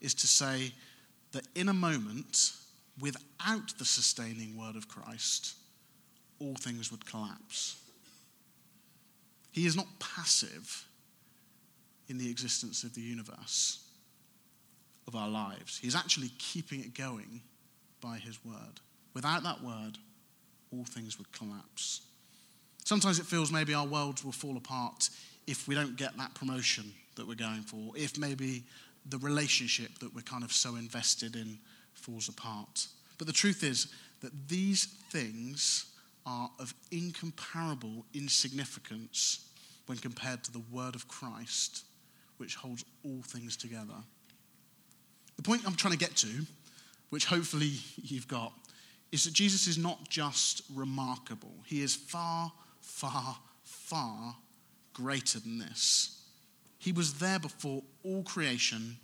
is 0.00 0.14
to 0.14 0.26
say 0.26 0.72
that 1.32 1.46
in 1.54 1.68
a 1.68 1.72
moment, 1.72 2.52
without 3.00 3.76
the 3.78 3.84
sustaining 3.84 4.58
word 4.58 4.76
of 4.76 4.88
Christ, 4.88 5.54
all 6.40 6.54
things 6.54 6.90
would 6.90 7.06
collapse. 7.06 7.80
He 9.52 9.66
is 9.66 9.76
not 9.76 9.86
passive 10.00 10.84
in 12.08 12.18
the 12.18 12.30
existence 12.30 12.84
of 12.84 12.94
the 12.94 13.00
universe, 13.00 13.84
of 15.06 15.14
our 15.14 15.28
lives. 15.28 15.78
He's 15.78 15.96
actually 15.96 16.30
keeping 16.38 16.80
it 16.80 16.94
going 16.94 17.40
by 18.00 18.18
his 18.18 18.44
word. 18.44 18.80
Without 19.14 19.42
that 19.44 19.62
word, 19.62 19.98
all 20.72 20.84
things 20.84 21.18
would 21.18 21.30
collapse. 21.32 22.02
Sometimes 22.86 23.18
it 23.18 23.26
feels 23.26 23.50
maybe 23.50 23.74
our 23.74 23.84
worlds 23.84 24.24
will 24.24 24.30
fall 24.30 24.56
apart 24.56 25.10
if 25.48 25.66
we 25.66 25.74
don't 25.74 25.96
get 25.96 26.16
that 26.18 26.32
promotion 26.36 26.92
that 27.16 27.26
we're 27.26 27.34
going 27.34 27.62
for, 27.62 27.90
if 27.96 28.16
maybe 28.16 28.62
the 29.06 29.18
relationship 29.18 29.98
that 29.98 30.14
we're 30.14 30.20
kind 30.20 30.44
of 30.44 30.52
so 30.52 30.76
invested 30.76 31.34
in 31.34 31.58
falls 31.94 32.28
apart. 32.28 32.86
But 33.18 33.26
the 33.26 33.32
truth 33.32 33.64
is 33.64 33.88
that 34.20 34.30
these 34.46 34.84
things 35.10 35.86
are 36.26 36.48
of 36.60 36.72
incomparable 36.92 38.04
insignificance 38.14 39.48
when 39.86 39.98
compared 39.98 40.44
to 40.44 40.52
the 40.52 40.62
word 40.70 40.94
of 40.94 41.08
Christ, 41.08 41.86
which 42.36 42.54
holds 42.54 42.84
all 43.04 43.20
things 43.24 43.56
together. 43.56 43.98
The 45.36 45.42
point 45.42 45.62
I'm 45.66 45.74
trying 45.74 45.94
to 45.94 45.98
get 45.98 46.14
to, 46.18 46.46
which 47.10 47.24
hopefully 47.24 47.72
you've 47.96 48.28
got, 48.28 48.52
is 49.10 49.24
that 49.24 49.32
Jesus 49.32 49.66
is 49.66 49.76
not 49.76 50.08
just 50.08 50.62
remarkable, 50.72 51.54
he 51.64 51.82
is 51.82 51.96
far, 51.96 52.52
far, 52.86 53.36
far 53.64 54.36
greater 54.94 55.40
than 55.40 55.58
this. 55.58 56.22
He 56.78 56.92
was 56.92 57.14
there 57.14 57.38
before 57.38 57.82
all 58.04 58.22
creation, 58.22 58.96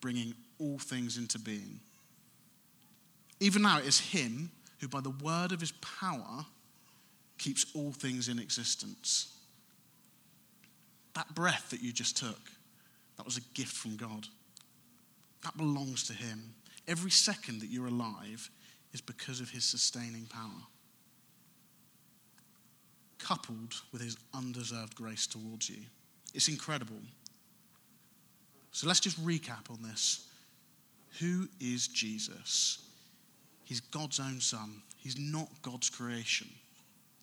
bringing 0.00 0.34
all 0.58 0.78
things 0.78 1.16
into 1.16 1.38
being. 1.38 1.80
Even 3.40 3.62
now, 3.62 3.78
it 3.78 3.86
is 3.86 4.00
Him 4.00 4.50
who, 4.80 4.88
by 4.88 5.00
the 5.00 5.10
word 5.10 5.52
of 5.52 5.60
His 5.60 5.72
power, 5.72 6.44
keeps 7.38 7.64
all 7.74 7.92
things 7.92 8.28
in 8.28 8.38
existence. 8.38 9.32
That 11.14 11.32
breath 11.34 11.70
that 11.70 11.80
you 11.80 11.92
just 11.92 12.16
took, 12.16 12.40
that 13.16 13.24
was 13.24 13.36
a 13.36 13.54
gift 13.54 13.72
from 13.72 13.96
God. 13.96 14.26
That 15.44 15.56
belongs 15.56 16.02
to 16.08 16.12
Him. 16.12 16.54
Every 16.88 17.10
second 17.10 17.60
that 17.60 17.68
you're 17.68 17.86
alive 17.86 18.50
is 18.92 19.00
because 19.00 19.40
of 19.40 19.50
His 19.50 19.64
sustaining 19.64 20.26
power, 20.26 20.66
coupled 23.18 23.74
with 23.92 24.02
His 24.02 24.16
undeserved 24.34 24.94
grace 24.94 25.26
towards 25.26 25.68
you. 25.68 25.82
It's 26.34 26.48
incredible. 26.48 27.00
So 28.72 28.86
let's 28.86 29.00
just 29.00 29.24
recap 29.24 29.70
on 29.70 29.82
this. 29.82 30.28
Who 31.20 31.48
is 31.60 31.88
Jesus? 31.88 32.84
He's 33.64 33.80
God's 33.80 34.20
own 34.20 34.40
Son. 34.40 34.82
He's 34.96 35.18
not 35.18 35.48
God's 35.62 35.90
creation, 35.90 36.48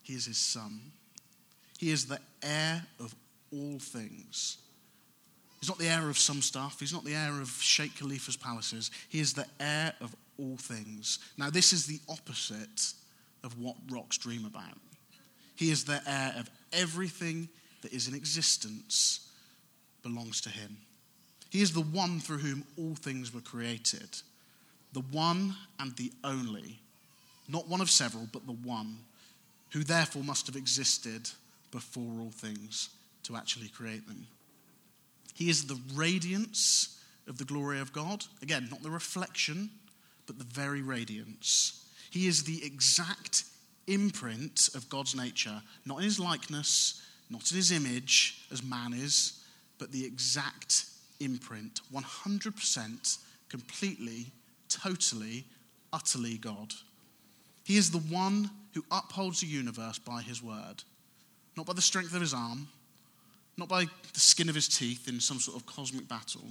He 0.02 0.14
is 0.14 0.26
His 0.26 0.38
Son. 0.38 0.80
He 1.78 1.90
is 1.90 2.06
the 2.06 2.20
heir 2.42 2.82
of 3.00 3.14
all 3.52 3.78
things. 3.78 4.58
He's 5.60 5.68
not 5.68 5.78
the 5.78 5.88
heir 5.88 6.08
of 6.08 6.18
some 6.18 6.40
stuff. 6.42 6.80
He's 6.80 6.92
not 6.92 7.04
the 7.04 7.14
heir 7.14 7.40
of 7.40 7.50
Sheikh 7.60 7.96
Khalifa's 7.96 8.36
palaces. 8.36 8.90
He 9.08 9.20
is 9.20 9.34
the 9.34 9.46
heir 9.60 9.92
of 10.00 10.14
all 10.38 10.56
things. 10.56 11.18
Now, 11.36 11.50
this 11.50 11.72
is 11.72 11.86
the 11.86 12.00
opposite 12.08 12.92
of 13.44 13.58
what 13.58 13.76
rocks 13.90 14.18
dream 14.18 14.44
about. 14.44 14.78
He 15.56 15.70
is 15.70 15.84
the 15.84 16.00
heir 16.06 16.34
of 16.38 16.50
everything 16.72 17.48
that 17.82 17.92
is 17.92 18.08
in 18.08 18.14
existence 18.14 19.28
belongs 20.02 20.40
to 20.42 20.50
him. 20.50 20.76
He 21.50 21.62
is 21.62 21.72
the 21.72 21.80
one 21.80 22.20
through 22.20 22.38
whom 22.38 22.64
all 22.78 22.94
things 22.94 23.32
were 23.32 23.40
created, 23.40 24.08
the 24.92 25.04
one 25.12 25.54
and 25.78 25.96
the 25.96 26.12
only, 26.22 26.78
not 27.48 27.68
one 27.68 27.80
of 27.80 27.90
several, 27.90 28.28
but 28.32 28.46
the 28.46 28.52
one, 28.52 28.98
who 29.70 29.82
therefore 29.82 30.22
must 30.22 30.46
have 30.46 30.56
existed 30.56 31.30
before 31.70 32.20
all 32.20 32.30
things 32.30 32.90
to 33.22 33.36
actually 33.36 33.68
create 33.68 34.06
them. 34.06 34.26
He 35.34 35.50
is 35.50 35.66
the 35.66 35.80
radiance 35.94 36.98
of 37.28 37.38
the 37.38 37.44
glory 37.44 37.80
of 37.80 37.92
God. 37.92 38.24
Again, 38.42 38.68
not 38.70 38.82
the 38.82 38.90
reflection, 38.90 39.70
but 40.26 40.38
the 40.38 40.44
very 40.44 40.82
radiance. 40.82 41.84
He 42.10 42.26
is 42.26 42.44
the 42.44 42.64
exact 42.64 43.44
imprint 43.86 44.70
of 44.74 44.88
God's 44.88 45.14
nature, 45.14 45.62
not 45.84 45.98
in 45.98 46.04
his 46.04 46.18
likeness, 46.18 47.02
not 47.30 47.50
in 47.50 47.56
his 47.56 47.72
image 47.72 48.46
as 48.52 48.62
man 48.62 48.92
is, 48.92 49.40
but 49.78 49.92
the 49.92 50.04
exact 50.04 50.86
imprint, 51.20 51.80
100% 51.92 53.18
completely, 53.48 54.26
totally, 54.68 55.44
utterly 55.92 56.38
God. 56.38 56.72
He 57.64 57.76
is 57.76 57.90
the 57.90 57.98
one 57.98 58.50
who 58.74 58.84
upholds 58.90 59.40
the 59.40 59.46
universe 59.46 59.98
by 59.98 60.22
his 60.22 60.42
word, 60.42 60.82
not 61.56 61.66
by 61.66 61.72
the 61.72 61.82
strength 61.82 62.14
of 62.14 62.20
his 62.20 62.34
arm, 62.34 62.68
not 63.56 63.68
by 63.68 63.84
the 64.12 64.20
skin 64.20 64.48
of 64.48 64.54
his 64.54 64.68
teeth 64.68 65.08
in 65.08 65.18
some 65.18 65.38
sort 65.38 65.56
of 65.56 65.66
cosmic 65.66 66.06
battle, 66.08 66.44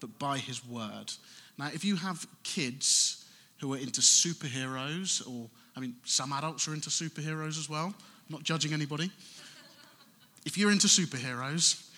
but 0.00 0.18
by 0.18 0.38
his 0.38 0.64
word. 0.66 1.12
Now, 1.58 1.68
if 1.74 1.84
you 1.84 1.96
have 1.96 2.26
kids 2.42 3.24
who 3.60 3.74
are 3.74 3.78
into 3.78 4.00
superheroes, 4.00 5.26
or, 5.26 5.48
I 5.76 5.80
mean, 5.80 5.96
some 6.04 6.32
adults 6.32 6.68
are 6.68 6.74
into 6.74 6.90
superheroes 6.90 7.58
as 7.58 7.68
well, 7.68 7.86
I'm 7.86 7.94
not 8.28 8.42
judging 8.42 8.72
anybody. 8.72 9.10
If 10.44 10.58
you're 10.58 10.72
into 10.72 10.86
superheroes, 10.86 11.88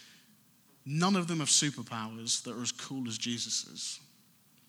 None 0.87 1.16
of 1.16 1.28
them 1.28 1.38
have 1.38 1.48
superpowers 1.48 2.42
that 2.42 2.54
are 2.54 2.62
as 2.62 2.72
cool 2.72 3.08
as 3.08 3.16
Jesus's. 3.16 4.00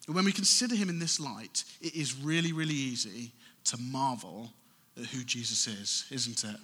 And 0.08 0.16
when 0.16 0.24
we 0.24 0.32
consider 0.32 0.76
him 0.76 0.88
in 0.88 1.00
this 1.00 1.20
light, 1.20 1.64
it 1.82 1.94
is 1.94 2.16
really, 2.16 2.54
really 2.54 2.74
easy 2.74 3.32
to 3.66 3.78
marvel 3.78 4.52
at 4.98 5.08
who 5.08 5.24
Jesus 5.24 5.68
is, 5.68 6.06
isn't 6.12 6.44
it? 6.44 6.60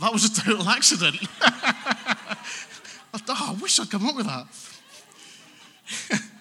That 0.00 0.12
was 0.12 0.24
a 0.24 0.34
total 0.42 0.68
accident. 0.68 1.16
oh, 1.42 3.20
I 3.28 3.56
wish 3.62 3.78
I'd 3.78 3.90
come 3.90 4.08
up 4.08 4.16
with 4.16 4.26
that. 4.26 4.46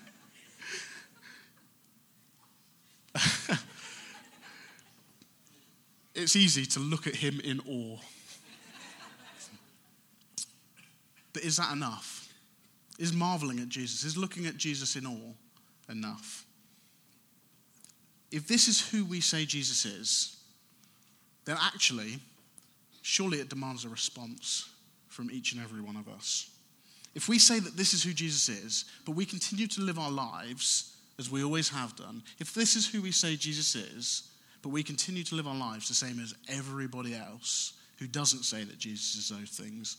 it's 6.23 6.35
easy 6.35 6.65
to 6.65 6.79
look 6.79 7.05
at 7.05 7.15
him 7.15 7.39
in 7.41 7.59
awe. 7.69 7.99
But 11.33 11.43
is 11.43 11.57
that 11.57 11.71
enough? 11.73 12.33
Is 12.99 13.11
marveling 13.11 13.59
at 13.59 13.69
Jesus, 13.69 14.03
is 14.03 14.17
looking 14.17 14.45
at 14.45 14.55
Jesus 14.55 14.95
in 14.95 15.05
awe 15.05 15.33
enough? 15.89 16.45
If 18.31 18.47
this 18.47 18.67
is 18.67 18.87
who 18.89 19.05
we 19.05 19.19
say 19.19 19.45
Jesus 19.45 19.85
is, 19.85 20.37
then 21.45 21.57
actually, 21.59 22.19
surely 23.01 23.39
it 23.39 23.49
demands 23.49 23.83
a 23.83 23.89
response 23.89 24.69
from 25.07 25.29
each 25.29 25.53
and 25.53 25.61
every 25.61 25.81
one 25.81 25.97
of 25.97 26.07
us. 26.07 26.49
If 27.15 27.27
we 27.29 27.37
say 27.37 27.59
that 27.59 27.77
this 27.77 27.93
is 27.93 28.03
who 28.03 28.13
Jesus 28.13 28.49
is, 28.49 28.85
but 29.05 29.15
we 29.15 29.25
continue 29.25 29.67
to 29.67 29.81
live 29.81 29.99
our 29.99 30.11
lives 30.11 30.95
as 31.19 31.29
we 31.29 31.43
always 31.43 31.69
have 31.69 31.95
done, 31.95 32.23
if 32.39 32.53
this 32.53 32.75
is 32.75 32.87
who 32.87 33.01
we 33.01 33.11
say 33.11 33.35
Jesus 33.35 33.75
is, 33.75 34.29
but 34.63 34.69
we 34.69 34.81
continue 34.81 35.23
to 35.25 35.35
live 35.35 35.47
our 35.47 35.55
lives 35.55 35.87
the 35.87 35.93
same 35.93 36.19
as 36.19 36.33
everybody 36.47 37.13
else 37.13 37.73
who 37.99 38.07
doesn't 38.07 38.43
say 38.43 38.63
that 38.63 38.79
Jesus 38.79 39.15
is 39.15 39.29
those 39.29 39.49
things, 39.49 39.97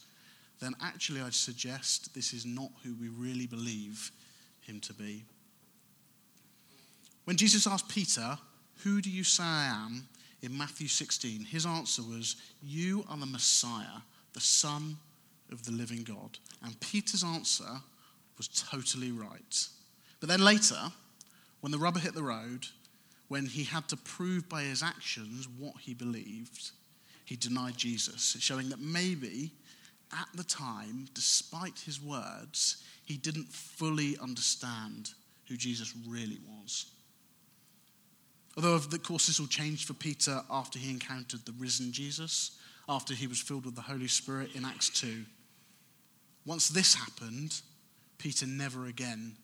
then 0.60 0.74
actually 0.82 1.20
I'd 1.20 1.34
suggest 1.34 2.14
this 2.14 2.32
is 2.32 2.44
not 2.44 2.70
who 2.82 2.94
we 2.94 3.08
really 3.08 3.46
believe 3.46 4.10
him 4.62 4.80
to 4.80 4.94
be. 4.94 5.24
When 7.24 7.36
Jesus 7.36 7.66
asked 7.66 7.88
Peter, 7.88 8.38
Who 8.82 9.00
do 9.00 9.10
you 9.10 9.22
say 9.22 9.44
I 9.44 9.66
am? 9.66 10.08
in 10.44 10.56
Matthew 10.56 10.88
16, 10.88 11.44
his 11.44 11.64
answer 11.64 12.02
was, 12.02 12.36
You 12.62 13.04
are 13.08 13.16
the 13.16 13.24
Messiah, 13.24 14.02
the 14.34 14.40
Son 14.40 14.98
of 15.50 15.64
the 15.64 15.72
living 15.72 16.04
God. 16.04 16.38
And 16.62 16.78
Peter's 16.80 17.24
answer 17.24 17.80
was 18.36 18.48
totally 18.48 19.10
right. 19.10 19.66
But 20.20 20.28
then 20.28 20.44
later, 20.44 20.92
when 21.62 21.72
the 21.72 21.78
rubber 21.78 21.98
hit 21.98 22.14
the 22.14 22.22
road, 22.22 22.66
when 23.34 23.46
he 23.46 23.64
had 23.64 23.88
to 23.88 23.96
prove 23.96 24.48
by 24.48 24.62
his 24.62 24.80
actions 24.80 25.48
what 25.58 25.74
he 25.80 25.92
believed, 25.92 26.70
he 27.24 27.34
denied 27.34 27.76
Jesus, 27.76 28.36
showing 28.38 28.68
that 28.68 28.78
maybe 28.78 29.50
at 30.12 30.28
the 30.36 30.44
time, 30.44 31.08
despite 31.14 31.80
his 31.80 32.00
words, 32.00 32.84
he 33.04 33.16
didn't 33.16 33.48
fully 33.48 34.16
understand 34.22 35.10
who 35.48 35.56
Jesus 35.56 35.92
really 36.06 36.38
was. 36.46 36.86
Although, 38.56 38.74
of 38.74 39.02
course, 39.02 39.26
this 39.26 39.40
all 39.40 39.48
changed 39.48 39.88
for 39.88 39.94
Peter 39.94 40.40
after 40.48 40.78
he 40.78 40.88
encountered 40.88 41.44
the 41.44 41.54
risen 41.58 41.90
Jesus, 41.90 42.52
after 42.88 43.14
he 43.14 43.26
was 43.26 43.40
filled 43.40 43.64
with 43.64 43.74
the 43.74 43.80
Holy 43.80 44.06
Spirit 44.06 44.54
in 44.54 44.64
Acts 44.64 44.90
2. 44.90 45.24
Once 46.46 46.68
this 46.68 46.94
happened, 46.94 47.60
Peter 48.16 48.46
never 48.46 48.86
again 48.86 49.34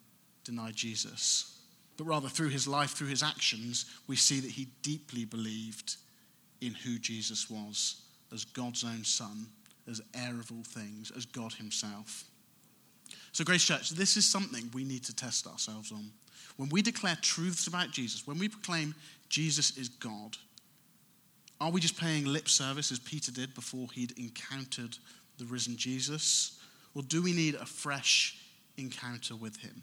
denied 0.44 0.76
Jesus. 0.76 1.60
But 2.00 2.06
rather, 2.06 2.28
through 2.30 2.48
his 2.48 2.66
life, 2.66 2.92
through 2.92 3.08
his 3.08 3.22
actions, 3.22 3.84
we 4.06 4.16
see 4.16 4.40
that 4.40 4.50
he 4.50 4.68
deeply 4.80 5.26
believed 5.26 5.96
in 6.62 6.72
who 6.72 6.98
Jesus 6.98 7.50
was 7.50 8.00
as 8.32 8.46
God's 8.46 8.84
own 8.84 9.04
Son 9.04 9.46
as 9.86 10.00
heir 10.14 10.32
of 10.40 10.50
all 10.50 10.62
things, 10.62 11.12
as 11.14 11.26
God 11.26 11.52
Himself. 11.52 12.24
So, 13.32 13.44
Grace 13.44 13.66
Church, 13.66 13.90
this 13.90 14.16
is 14.16 14.26
something 14.26 14.70
we 14.72 14.82
need 14.82 15.04
to 15.04 15.14
test 15.14 15.46
ourselves 15.46 15.92
on. 15.92 16.10
When 16.56 16.70
we 16.70 16.80
declare 16.80 17.18
truths 17.20 17.66
about 17.66 17.90
Jesus, 17.90 18.26
when 18.26 18.38
we 18.38 18.48
proclaim 18.48 18.94
Jesus 19.28 19.76
is 19.76 19.90
God, 19.90 20.38
are 21.60 21.70
we 21.70 21.82
just 21.82 22.00
paying 22.00 22.24
lip 22.24 22.48
service 22.48 22.90
as 22.90 22.98
Peter 22.98 23.30
did 23.30 23.52
before 23.54 23.88
he'd 23.92 24.18
encountered 24.18 24.96
the 25.36 25.44
risen 25.44 25.76
Jesus? 25.76 26.58
Or 26.94 27.02
do 27.02 27.20
we 27.20 27.34
need 27.34 27.56
a 27.56 27.66
fresh 27.66 28.38
encounter 28.78 29.36
with 29.36 29.58
him? 29.58 29.82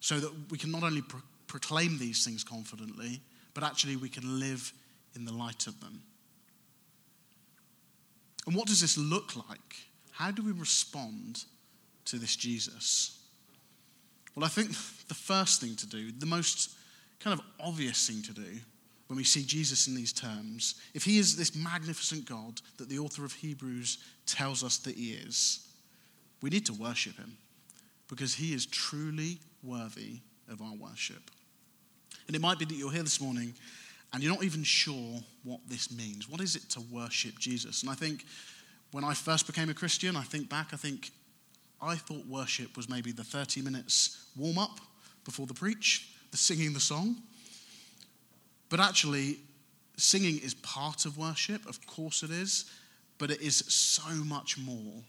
So 0.00 0.20
that 0.20 0.50
we 0.50 0.58
can 0.58 0.70
not 0.70 0.82
only 0.82 1.02
pro- 1.02 1.20
proclaim 1.46 1.98
these 1.98 2.24
things 2.24 2.44
confidently, 2.44 3.20
but 3.54 3.64
actually 3.64 3.96
we 3.96 4.08
can 4.08 4.38
live 4.38 4.72
in 5.14 5.24
the 5.24 5.32
light 5.32 5.66
of 5.66 5.80
them. 5.80 6.02
And 8.46 8.54
what 8.54 8.66
does 8.66 8.80
this 8.80 8.96
look 8.96 9.36
like? 9.48 9.76
How 10.12 10.30
do 10.30 10.42
we 10.42 10.52
respond 10.52 11.44
to 12.06 12.18
this 12.18 12.36
Jesus? 12.36 13.18
Well, 14.34 14.44
I 14.44 14.48
think 14.48 14.70
the 15.08 15.14
first 15.14 15.60
thing 15.60 15.74
to 15.76 15.86
do, 15.86 16.12
the 16.12 16.26
most 16.26 16.76
kind 17.20 17.38
of 17.38 17.44
obvious 17.60 18.06
thing 18.08 18.22
to 18.22 18.32
do 18.32 18.60
when 19.08 19.16
we 19.16 19.24
see 19.24 19.42
Jesus 19.42 19.88
in 19.88 19.94
these 19.94 20.12
terms, 20.12 20.76
if 20.94 21.04
he 21.04 21.18
is 21.18 21.36
this 21.36 21.56
magnificent 21.56 22.26
God 22.26 22.60
that 22.76 22.88
the 22.88 22.98
author 22.98 23.24
of 23.24 23.32
Hebrews 23.32 23.98
tells 24.26 24.62
us 24.62 24.76
that 24.78 24.94
he 24.94 25.12
is, 25.12 25.66
we 26.40 26.50
need 26.50 26.66
to 26.66 26.74
worship 26.74 27.16
him 27.16 27.36
because 28.08 28.34
he 28.34 28.54
is 28.54 28.66
truly 28.66 29.38
worthy 29.62 30.20
of 30.50 30.62
our 30.62 30.74
worship. 30.74 31.30
And 32.26 32.36
it 32.36 32.42
might 32.42 32.58
be 32.58 32.64
that 32.64 32.74
you're 32.74 32.92
here 32.92 33.02
this 33.02 33.20
morning 33.20 33.54
and 34.12 34.22
you're 34.22 34.32
not 34.32 34.44
even 34.44 34.62
sure 34.62 35.20
what 35.44 35.60
this 35.68 35.90
means. 35.90 36.28
What 36.28 36.40
is 36.40 36.56
it 36.56 36.68
to 36.70 36.80
worship 36.80 37.38
Jesus? 37.38 37.82
And 37.82 37.90
I 37.90 37.94
think 37.94 38.24
when 38.92 39.04
I 39.04 39.14
first 39.14 39.46
became 39.46 39.68
a 39.68 39.74
Christian, 39.74 40.16
I 40.16 40.22
think 40.22 40.48
back, 40.48 40.68
I 40.72 40.76
think 40.76 41.10
I 41.80 41.96
thought 41.96 42.26
worship 42.26 42.76
was 42.76 42.88
maybe 42.88 43.12
the 43.12 43.24
30 43.24 43.62
minutes 43.62 44.26
warm 44.36 44.58
up 44.58 44.80
before 45.24 45.46
the 45.46 45.54
preach, 45.54 46.08
the 46.30 46.36
singing 46.36 46.72
the 46.72 46.80
song. 46.80 47.16
But 48.70 48.80
actually, 48.80 49.38
singing 49.96 50.38
is 50.38 50.54
part 50.54 51.04
of 51.04 51.18
worship, 51.18 51.66
of 51.66 51.84
course 51.86 52.22
it 52.22 52.30
is, 52.30 52.66
but 53.18 53.30
it 53.30 53.40
is 53.40 53.56
so 53.56 54.10
much 54.24 54.58
more 54.58 55.02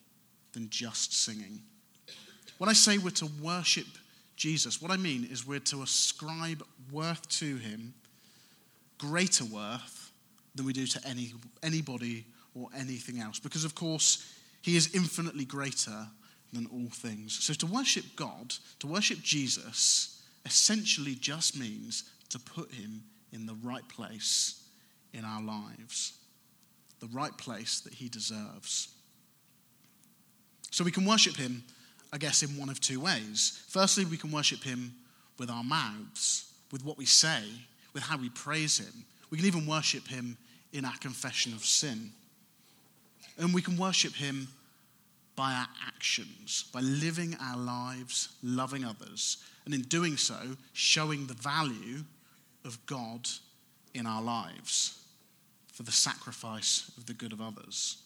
than 0.54 0.70
just 0.70 1.14
singing. 1.14 1.62
When 2.58 2.70
I 2.70 2.74
say 2.74 2.98
we're 2.98 3.12
to 3.12 3.30
worship 3.42 3.88
Jesus, 4.40 4.82
what 4.82 4.90
I 4.90 4.96
mean 4.96 5.28
is 5.30 5.46
we're 5.46 5.60
to 5.60 5.84
ascribe 5.84 6.64
worth 6.94 7.28
to 7.40 7.58
him, 7.58 7.94
greater 8.98 9.44
worth 9.44 10.12
than 10.56 10.66
we 10.66 10.72
do 10.72 10.88
to 10.88 11.02
any, 11.06 11.34
anybody 11.62 12.26
or 12.56 12.70
anything 12.76 13.20
else. 13.20 13.38
Because, 13.38 13.66
of 13.66 13.76
course, 13.76 14.34
he 14.62 14.78
is 14.78 14.96
infinitely 14.96 15.44
greater 15.44 16.08
than 16.54 16.68
all 16.72 16.90
things. 16.90 17.38
So 17.44 17.54
to 17.54 17.66
worship 17.66 18.06
God, 18.16 18.54
to 18.80 18.88
worship 18.88 19.20
Jesus, 19.22 20.24
essentially 20.46 21.16
just 21.16 21.60
means 21.60 22.06
to 22.30 22.40
put 22.40 22.72
him 22.72 23.04
in 23.34 23.46
the 23.46 23.58
right 23.62 23.88
place 23.90 24.64
in 25.14 25.26
our 25.26 25.44
lives, 25.44 26.14
the 27.02 27.08
right 27.08 27.38
place 27.38 27.82
that 27.82 27.94
he 27.94 28.08
deserves. 28.08 28.88
So 30.72 30.86
we 30.86 30.92
can 30.92 31.06
worship 31.06 31.36
him, 31.36 31.64
I 32.12 32.18
guess, 32.18 32.44
in 32.44 32.58
one 32.58 32.70
of 32.70 32.80
two 32.80 33.00
ways. 33.00 33.64
Firstly, 33.68 34.06
we 34.06 34.18
can 34.18 34.32
worship 34.32 34.64
him 34.64 34.96
with 35.38 35.50
our 35.50 35.64
mouths, 35.64 36.52
with 36.72 36.84
what 36.84 36.98
we 36.98 37.06
say, 37.06 37.44
with 37.94 38.04
how 38.04 38.18
we 38.18 38.30
praise 38.30 38.80
him. 38.80 39.06
We 39.30 39.38
can 39.38 39.48
even 39.48 39.68
worship 39.68 40.08
him 40.08 40.38
in 40.74 40.86
our 40.86 40.98
confession 40.98 41.54
of 41.54 41.64
sin. 41.64 42.12
And 43.38 43.54
we 43.54 43.62
can 43.62 43.78
worship 43.78 44.14
him 44.14 44.48
by 45.36 45.54
our 45.54 45.68
actions, 45.88 46.66
by 46.74 46.82
living 46.82 47.38
our 47.42 47.58
lives, 47.58 48.30
loving 48.44 48.84
others, 48.84 49.38
and 49.66 49.74
in 49.74 49.82
doing 49.84 50.18
so, 50.18 50.58
showing 50.74 51.28
the 51.28 51.34
value 51.36 52.04
of 52.66 52.86
God 52.86 53.28
in 53.94 54.06
our 54.06 54.22
lives 54.22 55.00
for 55.72 55.84
the 55.84 55.92
sacrifice 55.92 56.92
of 56.98 57.06
the 57.06 57.14
good 57.14 57.32
of 57.32 57.40
others. 57.40 58.00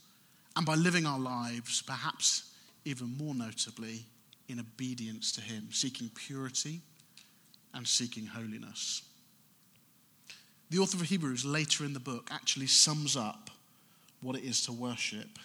And 0.56 0.66
by 0.66 0.76
living 0.76 1.08
our 1.08 1.20
lives, 1.20 1.82
perhaps 1.82 2.53
even 2.86 3.18
more 3.18 3.34
notably, 3.34 4.06
in 4.50 4.60
obedience 4.60 5.32
to 5.34 5.42
Him, 5.42 5.70
seeking 5.72 6.10
purity 6.14 6.82
and 7.74 7.88
seeking 7.88 8.26
holiness. 8.26 9.04
The 10.70 10.80
author 10.80 10.98
of 10.98 11.04
Hebrews, 11.04 11.46
later 11.46 11.86
in 11.86 11.94
the 11.94 12.00
book, 12.00 12.30
actually 12.32 12.68
sums 12.68 13.16
up 13.16 13.50
what 14.22 14.36
it 14.36 14.44
is 14.44 14.66
to 14.66 14.72
worship 14.72 15.40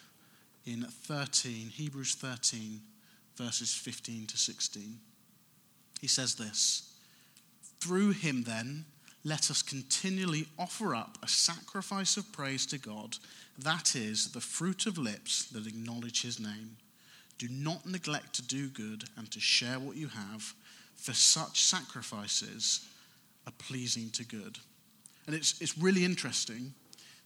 in 0.64 0.82
13, 0.82 1.70
Hebrews 1.70 2.14
13, 2.14 2.80
verses 3.36 3.74
15 3.74 4.26
to 4.26 4.36
16. 4.36 4.98
He 6.00 6.06
says 6.06 6.34
this 6.34 6.94
Through 7.80 8.12
him, 8.12 8.44
then, 8.44 8.84
let 9.24 9.50
us 9.50 9.62
continually 9.62 10.46
offer 10.58 10.94
up 10.94 11.18
a 11.22 11.28
sacrifice 11.28 12.16
of 12.16 12.32
praise 12.32 12.66
to 12.66 12.78
God, 12.78 13.16
that 13.58 13.96
is, 13.96 14.32
the 14.32 14.40
fruit 14.40 14.86
of 14.86 14.96
lips 14.96 15.46
that 15.46 15.66
acknowledge 15.66 16.22
his 16.22 16.38
name. 16.38 16.76
Do 17.38 17.48
not 17.50 17.86
neglect 17.86 18.34
to 18.34 18.42
do 18.42 18.68
good 18.68 19.04
and 19.16 19.30
to 19.30 19.40
share 19.40 19.78
what 19.78 19.96
you 19.96 20.08
have, 20.08 20.54
for 20.96 21.12
such 21.12 21.62
sacrifices 21.62 22.86
are 23.46 23.52
pleasing 23.58 24.10
to 24.10 24.24
good. 24.24 24.58
And 25.26 25.34
it's, 25.34 25.60
it's 25.60 25.78
really 25.78 26.04
interesting 26.04 26.74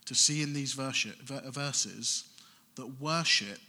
to 0.04 0.14
see 0.14 0.42
in 0.42 0.52
these 0.52 0.74
verses 0.74 2.24
that 2.74 3.00
worship, 3.00 3.60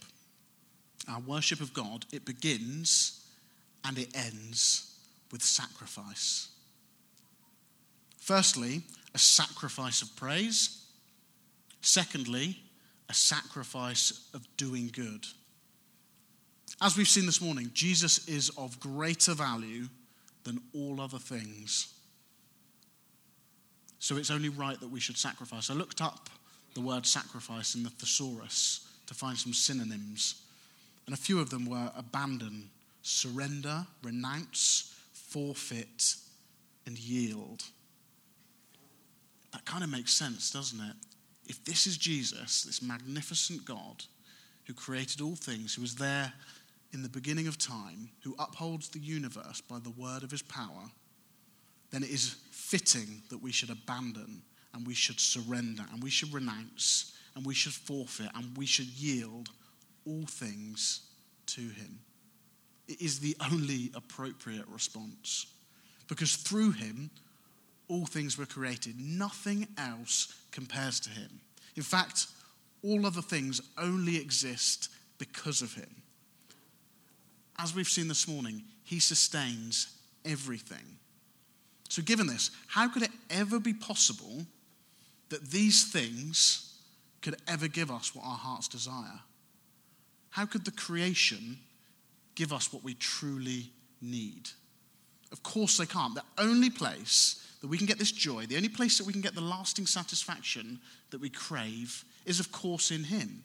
our 1.07 1.19
worship 1.19 1.61
of 1.61 1.73
God, 1.73 2.05
it 2.11 2.25
begins 2.25 3.25
and 3.85 3.97
it 3.97 4.09
ends 4.15 4.97
with 5.31 5.41
sacrifice. 5.41 6.49
Firstly, 8.19 8.81
a 9.13 9.19
sacrifice 9.19 10.01
of 10.01 10.15
praise. 10.15 10.85
Secondly, 11.81 12.57
a 13.09 13.13
sacrifice 13.13 14.29
of 14.33 14.47
doing 14.57 14.89
good. 14.93 15.25
As 16.83 16.97
we've 16.97 17.07
seen 17.07 17.25
this 17.25 17.39
morning, 17.39 17.71
Jesus 17.73 18.27
is 18.27 18.49
of 18.57 18.77
greater 18.77 19.33
value 19.33 19.87
than 20.43 20.59
all 20.75 20.99
other 20.99 21.17
things. 21.17 21.93
So 23.99 24.17
it's 24.17 24.29
only 24.29 24.49
right 24.49 24.77
that 24.81 24.91
we 24.91 24.99
should 24.99 25.17
sacrifice. 25.17 25.69
I 25.69 25.75
looked 25.75 26.01
up 26.01 26.29
the 26.73 26.81
word 26.81 27.05
sacrifice 27.05 27.75
in 27.75 27.83
the 27.83 27.89
thesaurus 27.89 28.85
to 29.07 29.13
find 29.13 29.37
some 29.37 29.53
synonyms, 29.53 30.41
and 31.05 31.13
a 31.13 31.17
few 31.17 31.39
of 31.39 31.49
them 31.49 31.65
were 31.65 31.89
abandon, 31.95 32.69
surrender, 33.01 33.87
renounce, 34.03 34.93
forfeit, 35.13 36.15
and 36.85 36.99
yield. 36.99 37.63
That 39.53 39.63
kind 39.63 39.85
of 39.85 39.89
makes 39.89 40.13
sense, 40.13 40.51
doesn't 40.51 40.81
it? 40.81 40.95
If 41.47 41.63
this 41.63 41.87
is 41.87 41.95
Jesus, 41.95 42.63
this 42.63 42.81
magnificent 42.81 43.63
God 43.63 44.03
who 44.65 44.73
created 44.73 45.21
all 45.21 45.35
things, 45.35 45.75
who 45.75 45.81
was 45.81 45.95
there 45.95 46.33
in 46.93 47.01
the 47.01 47.09
beginning 47.09 47.47
of 47.47 47.57
time, 47.57 48.09
who 48.23 48.35
upholds 48.37 48.89
the 48.89 48.99
universe 48.99 49.61
by 49.61 49.79
the 49.79 49.89
word 49.89 50.23
of 50.23 50.31
his 50.31 50.43
power, 50.43 50.91
then 51.91 52.03
it 52.03 52.09
is 52.09 52.35
fitting 52.51 53.21
that 53.29 53.41
we 53.41 53.51
should 53.51 53.69
abandon 53.69 54.41
and 54.73 54.85
we 54.85 54.93
should 54.93 55.19
surrender 55.19 55.83
and 55.91 56.01
we 56.01 56.09
should 56.09 56.33
renounce 56.33 57.13
and 57.35 57.45
we 57.45 57.53
should 57.53 57.73
forfeit 57.73 58.29
and 58.35 58.55
we 58.57 58.65
should 58.65 58.87
yield 58.87 59.49
all 60.05 60.25
things 60.27 61.01
to 61.47 61.61
him. 61.61 61.99
It 62.87 63.01
is 63.01 63.19
the 63.19 63.35
only 63.51 63.91
appropriate 63.95 64.67
response 64.67 65.47
because 66.07 66.35
through 66.35 66.71
him, 66.71 67.09
all 67.87 68.05
things 68.05 68.37
were 68.37 68.45
created. 68.45 68.99
Nothing 68.99 69.67
else 69.77 70.33
compares 70.51 70.99
to 71.01 71.09
him. 71.09 71.41
In 71.75 71.83
fact, 71.83 72.27
all 72.83 73.05
other 73.05 73.21
things 73.21 73.61
only 73.77 74.17
exist 74.17 74.89
because 75.17 75.61
of 75.61 75.73
him. 75.73 76.02
As 77.59 77.75
we've 77.75 77.87
seen 77.87 78.07
this 78.07 78.27
morning, 78.27 78.63
he 78.83 78.99
sustains 78.99 79.95
everything. 80.25 80.97
So, 81.89 82.01
given 82.01 82.27
this, 82.27 82.51
how 82.67 82.87
could 82.89 83.03
it 83.03 83.11
ever 83.29 83.59
be 83.59 83.73
possible 83.73 84.45
that 85.29 85.51
these 85.51 85.91
things 85.91 86.77
could 87.21 87.35
ever 87.47 87.67
give 87.67 87.91
us 87.91 88.15
what 88.15 88.25
our 88.25 88.37
hearts 88.37 88.67
desire? 88.67 89.19
How 90.31 90.45
could 90.45 90.65
the 90.65 90.71
creation 90.71 91.59
give 92.35 92.51
us 92.51 92.73
what 92.73 92.83
we 92.83 92.95
truly 92.95 93.71
need? 94.01 94.49
Of 95.31 95.43
course, 95.43 95.77
they 95.77 95.85
can't. 95.85 96.15
The 96.15 96.23
only 96.37 96.69
place 96.69 97.47
that 97.61 97.67
we 97.67 97.77
can 97.77 97.87
get 97.87 97.99
this 97.99 98.11
joy, 98.11 98.45
the 98.45 98.57
only 98.57 98.69
place 98.69 98.97
that 98.97 99.07
we 99.07 99.13
can 99.13 99.21
get 99.21 99.35
the 99.35 99.41
lasting 99.41 99.85
satisfaction 99.85 100.79
that 101.11 101.21
we 101.21 101.29
crave, 101.29 102.03
is, 102.25 102.39
of 102.39 102.51
course, 102.51 102.91
in 102.91 103.03
Him. 103.03 103.43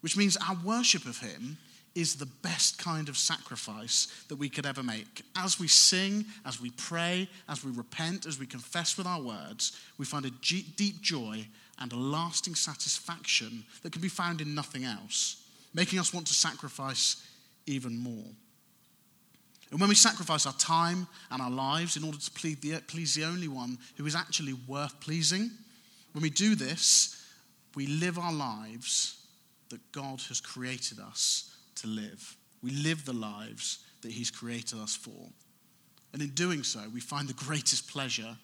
Which 0.00 0.16
means 0.16 0.36
our 0.36 0.58
worship 0.64 1.06
of 1.06 1.18
Him 1.18 1.56
is 1.94 2.16
the 2.16 2.26
best 2.42 2.82
kind 2.82 3.08
of 3.08 3.16
sacrifice 3.16 4.08
that 4.28 4.36
we 4.36 4.48
could 4.48 4.66
ever 4.66 4.82
make. 4.82 5.22
As 5.36 5.60
we 5.60 5.68
sing, 5.68 6.24
as 6.44 6.60
we 6.60 6.70
pray, 6.70 7.28
as 7.48 7.64
we 7.64 7.70
repent, 7.70 8.26
as 8.26 8.38
we 8.38 8.46
confess 8.46 8.98
with 8.98 9.06
our 9.06 9.20
words, 9.20 9.78
we 9.96 10.04
find 10.04 10.24
a 10.24 10.30
deep 10.30 11.00
joy 11.00 11.46
and 11.78 11.92
a 11.92 11.96
lasting 11.96 12.54
satisfaction 12.54 13.64
that 13.82 13.92
can 13.92 14.02
be 14.02 14.08
found 14.08 14.40
in 14.40 14.54
nothing 14.54 14.84
else, 14.84 15.42
making 15.72 15.98
us 15.98 16.12
want 16.12 16.26
to 16.26 16.34
sacrifice 16.34 17.24
even 17.66 17.96
more. 17.96 18.26
And 19.70 19.80
when 19.80 19.88
we 19.88 19.94
sacrifice 19.94 20.46
our 20.46 20.52
time 20.54 21.06
and 21.30 21.40
our 21.40 21.50
lives 21.50 21.96
in 21.96 22.04
order 22.04 22.18
to 22.18 22.30
please 22.30 23.14
the 23.14 23.24
only 23.24 23.48
one 23.48 23.78
who 23.96 24.06
is 24.06 24.14
actually 24.14 24.52
worth 24.68 25.00
pleasing, 25.00 25.50
when 26.12 26.22
we 26.22 26.30
do 26.30 26.54
this, 26.54 27.24
we 27.74 27.86
live 27.86 28.18
our 28.18 28.32
lives 28.32 29.16
that 29.70 29.80
God 29.90 30.20
has 30.28 30.40
created 30.40 30.98
us 31.00 31.53
to 31.76 31.86
live. 31.86 32.36
We 32.62 32.70
live 32.70 33.04
the 33.04 33.12
lives 33.12 33.78
that 34.02 34.12
He's 34.12 34.30
created 34.30 34.78
us 34.78 34.96
for. 34.96 35.30
And 36.12 36.22
in 36.22 36.30
doing 36.30 36.62
so, 36.62 36.80
we 36.92 37.00
find 37.00 37.28
the 37.28 37.34
greatest 37.34 37.90
pleasure 37.90 38.36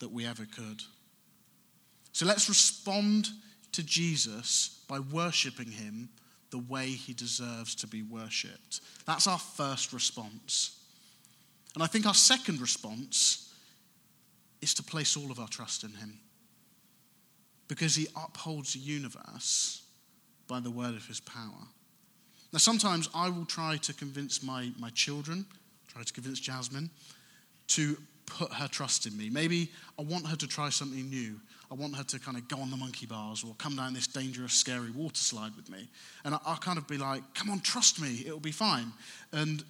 that 0.00 0.12
we 0.12 0.26
ever 0.26 0.44
could. 0.44 0.82
So 2.12 2.26
let's 2.26 2.48
respond 2.48 3.28
to 3.72 3.82
Jesus 3.82 4.82
by 4.88 5.00
worshipping 5.00 5.70
Him 5.70 6.08
the 6.50 6.58
way 6.58 6.86
He 6.86 7.12
deserves 7.12 7.74
to 7.76 7.86
be 7.86 8.02
worshipped. 8.02 8.80
That's 9.06 9.26
our 9.26 9.38
first 9.38 9.92
response. 9.92 10.78
And 11.74 11.82
I 11.82 11.86
think 11.86 12.06
our 12.06 12.14
second 12.14 12.60
response 12.60 13.52
is 14.62 14.72
to 14.74 14.82
place 14.82 15.16
all 15.16 15.30
of 15.30 15.38
our 15.38 15.48
trust 15.48 15.84
in 15.84 15.90
Him 15.90 16.18
because 17.68 17.94
He 17.94 18.06
upholds 18.16 18.72
the 18.72 18.78
universe 18.78 19.82
by 20.48 20.60
the 20.60 20.70
word 20.70 20.94
of 20.94 21.06
His 21.06 21.20
power. 21.20 21.68
Now, 22.52 22.58
sometimes 22.58 23.08
I 23.14 23.28
will 23.28 23.44
try 23.44 23.76
to 23.78 23.92
convince 23.92 24.42
my, 24.42 24.70
my 24.78 24.90
children, 24.90 25.46
try 25.88 26.02
to 26.02 26.12
convince 26.12 26.40
Jasmine, 26.40 26.90
to 27.68 27.96
put 28.26 28.52
her 28.52 28.68
trust 28.68 29.06
in 29.06 29.16
me. 29.16 29.30
Maybe 29.30 29.70
I 29.98 30.02
want 30.02 30.26
her 30.26 30.36
to 30.36 30.46
try 30.46 30.68
something 30.68 31.08
new. 31.08 31.40
I 31.70 31.74
want 31.74 31.96
her 31.96 32.04
to 32.04 32.18
kind 32.20 32.36
of 32.36 32.46
go 32.48 32.58
on 32.58 32.70
the 32.70 32.76
monkey 32.76 33.06
bars 33.06 33.42
or 33.42 33.54
come 33.58 33.76
down 33.76 33.94
this 33.94 34.06
dangerous, 34.06 34.52
scary 34.52 34.90
water 34.90 35.16
slide 35.16 35.56
with 35.56 35.70
me. 35.70 35.88
And 36.24 36.34
I, 36.34 36.38
will 36.46 36.56
kind 36.56 36.78
of 36.78 36.86
be 36.86 36.96
like, 36.96 37.22
come 37.34 37.50
on, 37.50 37.60
trust 37.60 38.00
me, 38.00 38.22
it'll 38.26 38.38
be 38.38 38.52
fine. 38.52 38.92
And 39.32 39.64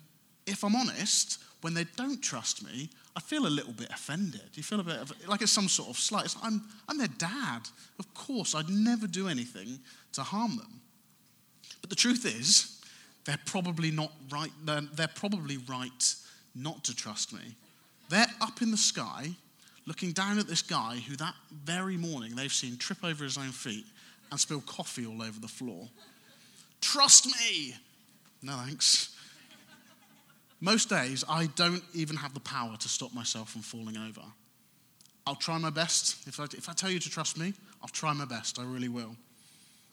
if 0.47 0.63
I'm 0.63 0.77
honest, 0.77 1.39
when 1.63 1.75
they 1.75 1.85
don't 1.97 2.23
trust 2.23 2.65
me, 2.65 2.91
I 3.17 3.21
feel 3.21 3.47
a 3.47 3.49
little 3.49 3.73
bit 3.73 3.89
offended. 3.91 4.51
You 4.55 4.63
feel 4.63 4.81
a 4.81 4.85
bit 4.85 4.97
of, 4.97 5.13
like 5.27 5.41
it's 5.41 5.53
some 5.53 5.69
sort 5.69 5.89
of 5.89 5.97
slight. 5.97 6.35
Like 6.35 6.45
I'm, 6.45 6.63
I'm 6.89 6.99
their 6.99 7.09
dad. 7.09 7.69
Of 7.99 8.13
course, 8.13 8.55
I'd 8.55 8.69
never 8.69 9.07
do 9.07 9.29
anything 9.29 9.79
to 10.13 10.23
harm 10.23 10.57
them. 10.57 10.81
But 11.81 11.91
the 11.91 11.97
truth 11.97 12.25
is, 12.25 12.81
they're 13.25 13.39
probably 13.45 13.91
not 13.91 14.13
right. 14.31 14.51
They're, 14.65 14.81
they're 14.81 15.09
probably 15.09 15.59
right 15.59 16.15
not 16.55 16.85
to 16.85 16.95
trust 16.95 17.33
me. 17.33 17.57
They're 18.09 18.27
up 18.41 18.63
in 18.63 18.71
the 18.71 18.77
sky 18.77 19.31
looking 19.87 20.13
down 20.13 20.39
at 20.39 20.47
this 20.47 20.63
guy 20.63 20.97
who 21.09 21.17
that 21.17 21.35
very 21.65 21.97
morning 21.97 22.35
they've 22.35 22.53
seen 22.53 22.77
trip 22.77 23.05
over 23.05 23.25
his 23.25 23.39
own 23.39 23.51
feet 23.51 23.85
and 24.31 24.41
spill 24.41 24.61
coffee 24.61 25.07
all 25.07 25.23
over 25.23 25.39
the 25.41 25.49
floor. 25.49 25.89
Trust 26.81 27.27
me! 27.27 27.75
No 28.43 28.53
thanks. 28.65 29.17
Most 30.61 30.89
days, 30.89 31.25
I 31.29 31.47
don't 31.55 31.83
even 31.95 32.17
have 32.17 32.35
the 32.35 32.41
power 32.41 32.77
to 32.77 32.89
stop 32.89 33.15
myself 33.15 33.51
from 33.51 33.63
falling 33.63 33.97
over. 33.97 34.23
I'll 35.27 35.37
try 35.37 35.59
my 35.59 35.71
best. 35.71 36.27
If 36.27 36.41
I, 36.41 36.45
if 36.45 36.69
I 36.69 36.73
tell 36.73 36.91
you 36.91 36.99
to 36.99 37.11
trust 37.11 37.39
me, 37.39 37.53
I'll 37.83 37.89
try 37.89 38.13
my 38.13 38.25
best. 38.25 38.59
I 38.59 38.65
really 38.65 38.89
will. 38.89 39.17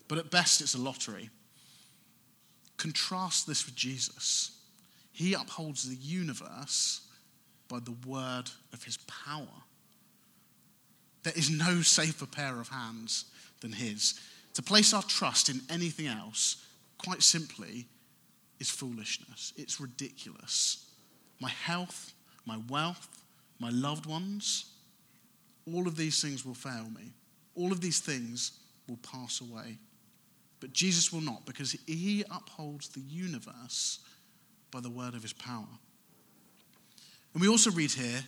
But 0.08 0.20
at 0.20 0.32
best, 0.32 0.62
it's 0.62 0.76
a 0.76 0.80
lottery. 0.80 1.30
Contrast 2.84 3.48
this 3.48 3.66
with 3.66 3.76
Jesus. 3.76 4.52
He 5.14 5.36
upholds 5.36 5.88
the 5.88 5.96
universe 5.96 7.08
by 7.70 7.80
the 7.80 7.96
word 8.06 8.50
of 8.74 8.84
his 8.84 8.98
power. 9.08 9.48
There 11.24 11.32
is 11.34 11.50
no 11.50 11.82
safer 11.82 12.26
pair 12.26 12.60
of 12.60 12.68
hands 12.68 13.24
than 13.62 13.72
his. 13.72 14.20
To 14.56 14.62
place 14.62 14.94
our 14.94 15.02
trust 15.02 15.48
in 15.48 15.62
anything 15.70 16.08
else, 16.08 16.66
quite 16.98 17.24
simply, 17.24 17.86
is 18.60 18.70
foolishness. 18.70 19.54
It's 19.56 19.80
ridiculous. 19.80 20.86
My 21.40 21.52
health, 21.52 22.12
my 22.46 22.60
wealth, 22.68 23.08
my 23.60 23.70
loved 23.70 24.08
ones, 24.08 24.66
all 25.74 25.88
of 25.88 25.96
these 25.96 26.22
things 26.22 26.46
will 26.46 26.54
fail 26.54 26.90
me. 26.94 27.14
All 27.56 27.72
of 27.72 27.80
these 27.80 28.02
things 28.02 28.60
will 28.90 28.98
pass 28.98 29.40
away. 29.40 29.78
But 30.64 30.72
Jesus 30.72 31.12
will 31.12 31.20
not 31.20 31.46
because 31.46 31.76
he 31.86 32.24
upholds 32.32 32.88
the 32.88 33.02
universe 33.02 34.00
by 34.72 34.80
the 34.80 34.90
word 34.90 35.14
of 35.14 35.22
his 35.22 35.34
power. 35.34 35.68
And 37.34 37.42
we 37.42 37.50
also 37.50 37.70
read 37.70 37.92
here 37.92 38.24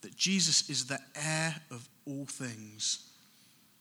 that 0.00 0.16
Jesus 0.16 0.70
is 0.70 0.86
the 0.86 0.98
heir 1.14 1.54
of 1.70 1.86
all 2.06 2.24
things. 2.24 3.10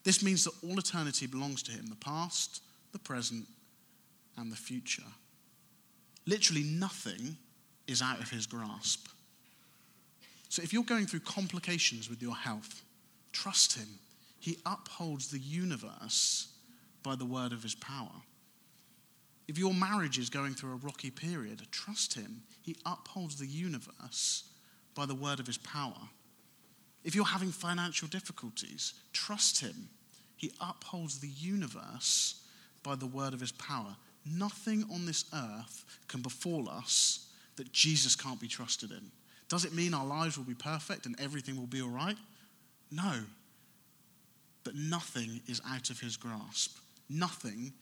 This 0.03 0.21
means 0.21 0.43
that 0.43 0.51
all 0.67 0.77
eternity 0.77 1.27
belongs 1.27 1.63
to 1.63 1.71
him 1.71 1.85
the 1.85 1.95
past, 1.95 2.61
the 2.91 2.99
present, 2.99 3.45
and 4.35 4.51
the 4.51 4.57
future. 4.57 5.03
Literally 6.27 6.63
nothing 6.63 7.37
is 7.87 8.01
out 8.01 8.19
of 8.19 8.29
his 8.29 8.45
grasp. 8.45 9.07
So 10.49 10.61
if 10.61 10.73
you're 10.73 10.83
going 10.83 11.05
through 11.05 11.21
complications 11.21 12.09
with 12.09 12.21
your 12.21 12.35
health, 12.35 12.81
trust 13.31 13.77
him. 13.77 13.87
He 14.41 14.57
upholds 14.65 15.31
the 15.31 15.39
universe 15.39 16.49
by 17.03 17.15
the 17.15 17.25
word 17.25 17.51
of 17.51 17.63
his 17.63 17.75
power. 17.75 18.21
If 19.47 19.57
your 19.57 19.73
marriage 19.73 20.17
is 20.17 20.29
going 20.29 20.53
through 20.53 20.73
a 20.73 20.77
rocky 20.77 21.11
period, 21.11 21.61
trust 21.71 22.13
him. 22.13 22.43
He 22.61 22.77
upholds 22.85 23.35
the 23.35 23.47
universe 23.47 24.45
by 24.95 25.05
the 25.05 25.15
word 25.15 25.39
of 25.39 25.47
his 25.47 25.57
power. 25.57 26.09
If 27.03 27.15
you're 27.15 27.25
having 27.25 27.51
financial 27.51 28.07
difficulties, 28.07 28.93
trust 29.11 29.59
him. 29.59 29.89
He 30.37 30.53
upholds 30.61 31.19
the 31.19 31.27
universe 31.27 32.41
by 32.83 32.95
the 32.95 33.07
word 33.07 33.33
of 33.33 33.41
his 33.41 33.51
power. 33.51 33.95
Nothing 34.25 34.85
on 34.93 35.05
this 35.05 35.25
earth 35.33 35.83
can 36.07 36.21
befall 36.21 36.69
us 36.69 37.27
that 37.57 37.71
Jesus 37.73 38.15
can't 38.15 38.39
be 38.39 38.47
trusted 38.47 38.91
in. 38.91 39.11
Does 39.49 39.65
it 39.65 39.73
mean 39.73 39.93
our 39.93 40.05
lives 40.05 40.37
will 40.37 40.45
be 40.45 40.53
perfect 40.53 41.05
and 41.05 41.19
everything 41.19 41.57
will 41.57 41.67
be 41.67 41.81
all 41.81 41.89
right? 41.89 42.17
No. 42.89 43.19
But 44.63 44.75
nothing 44.75 45.41
is 45.47 45.61
out 45.69 45.89
of 45.89 45.99
his 45.99 46.15
grasp. 46.15 46.77
Nothing, 47.09 47.73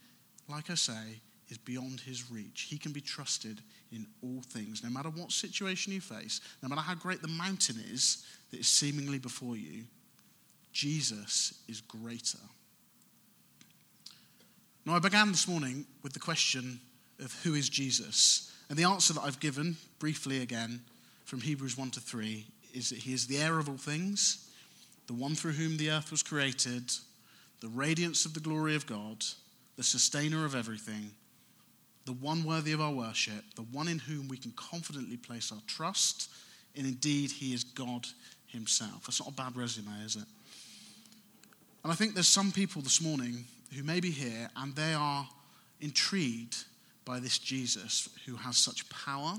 like 0.48 0.70
I 0.70 0.76
say, 0.76 1.22
is 1.50 1.58
beyond 1.58 2.00
his 2.00 2.32
reach. 2.32 2.68
He 2.70 2.78
can 2.78 2.92
be 2.94 3.02
trusted 3.02 3.62
in 3.92 4.08
all 4.24 4.42
things. 4.42 4.84
No 4.84 4.90
matter 4.90 5.10
what 5.10 5.32
situation 5.32 5.94
you 5.94 6.02
face, 6.02 6.40
no 6.64 6.70
matter 6.70 6.82
how 6.82 6.96
great 6.96 7.22
the 7.22 7.28
mountain 7.28 7.76
is 7.92 8.26
that 8.50 8.60
is 8.60 8.68
seemingly 8.68 9.20
before 9.20 9.58
you, 9.58 9.84
Jesus 10.72 11.54
is 11.68 11.82
greater. 11.82 12.40
Now, 14.86 14.96
I 14.96 15.00
began 15.00 15.28
this 15.28 15.48
morning 15.48 15.86
with 16.02 16.14
the 16.14 16.20
question 16.20 16.80
of 17.20 17.34
who 17.44 17.54
is 17.54 17.70
Jesus? 17.70 18.52
And 18.70 18.80
the 18.80 18.86
answer 18.86 19.14
that 19.14 19.22
I've 19.22 19.40
given, 19.40 19.78
briefly 20.00 20.42
again, 20.42 20.82
from 21.26 21.42
Hebrews 21.42 21.78
1 21.78 21.92
to 21.92 22.00
3, 22.00 22.46
is 22.74 22.90
that 22.90 23.00
he 23.00 23.14
is 23.14 23.28
the 23.28 23.38
heir 23.38 23.60
of 23.60 23.70
all 23.70 23.78
things, 23.78 24.50
the 25.08 25.14
one 25.14 25.36
through 25.36 25.52
whom 25.52 25.78
the 25.78 25.92
earth 25.92 26.10
was 26.10 26.24
created, 26.24 26.92
the 27.62 27.70
radiance 27.70 28.26
of 28.26 28.34
the 28.34 28.40
glory 28.40 28.76
of 28.76 28.86
God, 28.86 29.24
the 29.78 29.84
sustainer 29.84 30.46
of 30.46 30.56
everything 30.56 31.12
the 32.06 32.14
one 32.14 32.44
worthy 32.44 32.72
of 32.72 32.82
our 32.82 32.92
worship, 32.92 33.44
the 33.56 33.62
one 33.62 33.88
in 33.88 34.00
whom 34.00 34.28
we 34.28 34.38
can 34.38 34.52
confidently 34.52 35.18
place 35.18 35.52
our 35.52 35.62
trust, 35.68 36.30
and 36.76 36.88
indeed, 36.88 37.32
he 37.32 37.54
is 37.54 37.64
God 37.64 38.08
himself. 38.48 39.06
That's 39.06 39.20
not 39.20 39.30
a 39.30 39.34
bad 39.34 39.56
resume, 39.56 39.92
is 40.04 40.16
it? 40.16 40.26
And 41.84 41.92
I 41.92 41.96
think 41.96 42.14
there's 42.14 42.28
some 42.28 42.52
people 42.52 42.82
this 42.82 43.02
morning 43.02 43.46
who 43.76 43.84
may 43.84 44.00
be 44.00 44.12
here 44.12 44.50
and 44.56 44.76
they 44.76 44.94
are 44.94 45.28
intrigued 45.80 46.64
by 47.06 47.20
this 47.20 47.40
Jesus 47.40 48.10
who 48.26 48.36
has 48.36 48.58
such 48.58 48.88
power 48.90 49.34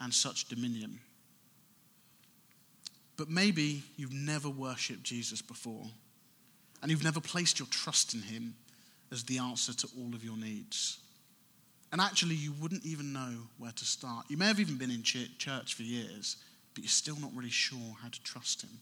and 0.00 0.14
such 0.14 0.48
dominion. 0.48 1.00
But 3.16 3.28
maybe 3.28 3.82
you've 3.96 4.12
never 4.12 4.48
worshipped 4.48 5.02
Jesus 5.02 5.42
before 5.42 5.86
and 6.82 6.90
you've 6.90 7.04
never 7.04 7.20
placed 7.20 7.58
your 7.58 7.68
trust 7.68 8.14
in 8.14 8.22
him 8.22 8.54
as 9.10 9.24
the 9.24 9.38
answer 9.38 9.72
to 9.74 9.88
all 9.98 10.14
of 10.14 10.24
your 10.24 10.36
needs. 10.36 10.98
And 11.90 12.00
actually, 12.00 12.34
you 12.34 12.52
wouldn't 12.60 12.84
even 12.84 13.12
know 13.12 13.34
where 13.56 13.72
to 13.72 13.84
start. 13.84 14.26
You 14.28 14.36
may 14.36 14.46
have 14.46 14.60
even 14.60 14.76
been 14.76 14.90
in 14.90 15.02
church 15.02 15.74
for 15.74 15.82
years, 15.82 16.36
but 16.74 16.84
you're 16.84 16.90
still 16.90 17.16
not 17.18 17.30
really 17.34 17.50
sure 17.50 17.96
how 18.02 18.08
to 18.08 18.22
trust 18.22 18.62
him 18.62 18.78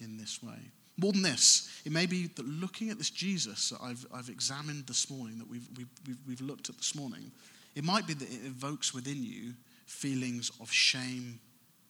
in 0.00 0.18
this 0.18 0.42
way. 0.42 0.70
More 0.96 1.12
than 1.12 1.22
this, 1.22 1.80
it 1.84 1.90
may 1.90 2.06
be 2.06 2.28
that 2.28 2.46
looking 2.46 2.90
at 2.90 2.98
this 2.98 3.10
Jesus 3.10 3.70
that 3.70 3.80
I've, 3.82 4.06
I've 4.14 4.28
examined 4.28 4.86
this 4.86 5.10
morning, 5.10 5.38
that 5.38 5.48
we've, 5.48 5.66
we've, 5.76 6.18
we've 6.28 6.40
looked 6.40 6.68
at 6.68 6.76
this 6.76 6.94
morning, 6.94 7.32
it 7.74 7.82
might 7.82 8.06
be 8.06 8.14
that 8.14 8.28
it 8.28 8.46
evokes 8.46 8.94
within 8.94 9.22
you 9.22 9.54
feelings 9.86 10.52
of 10.60 10.70
shame 10.70 11.40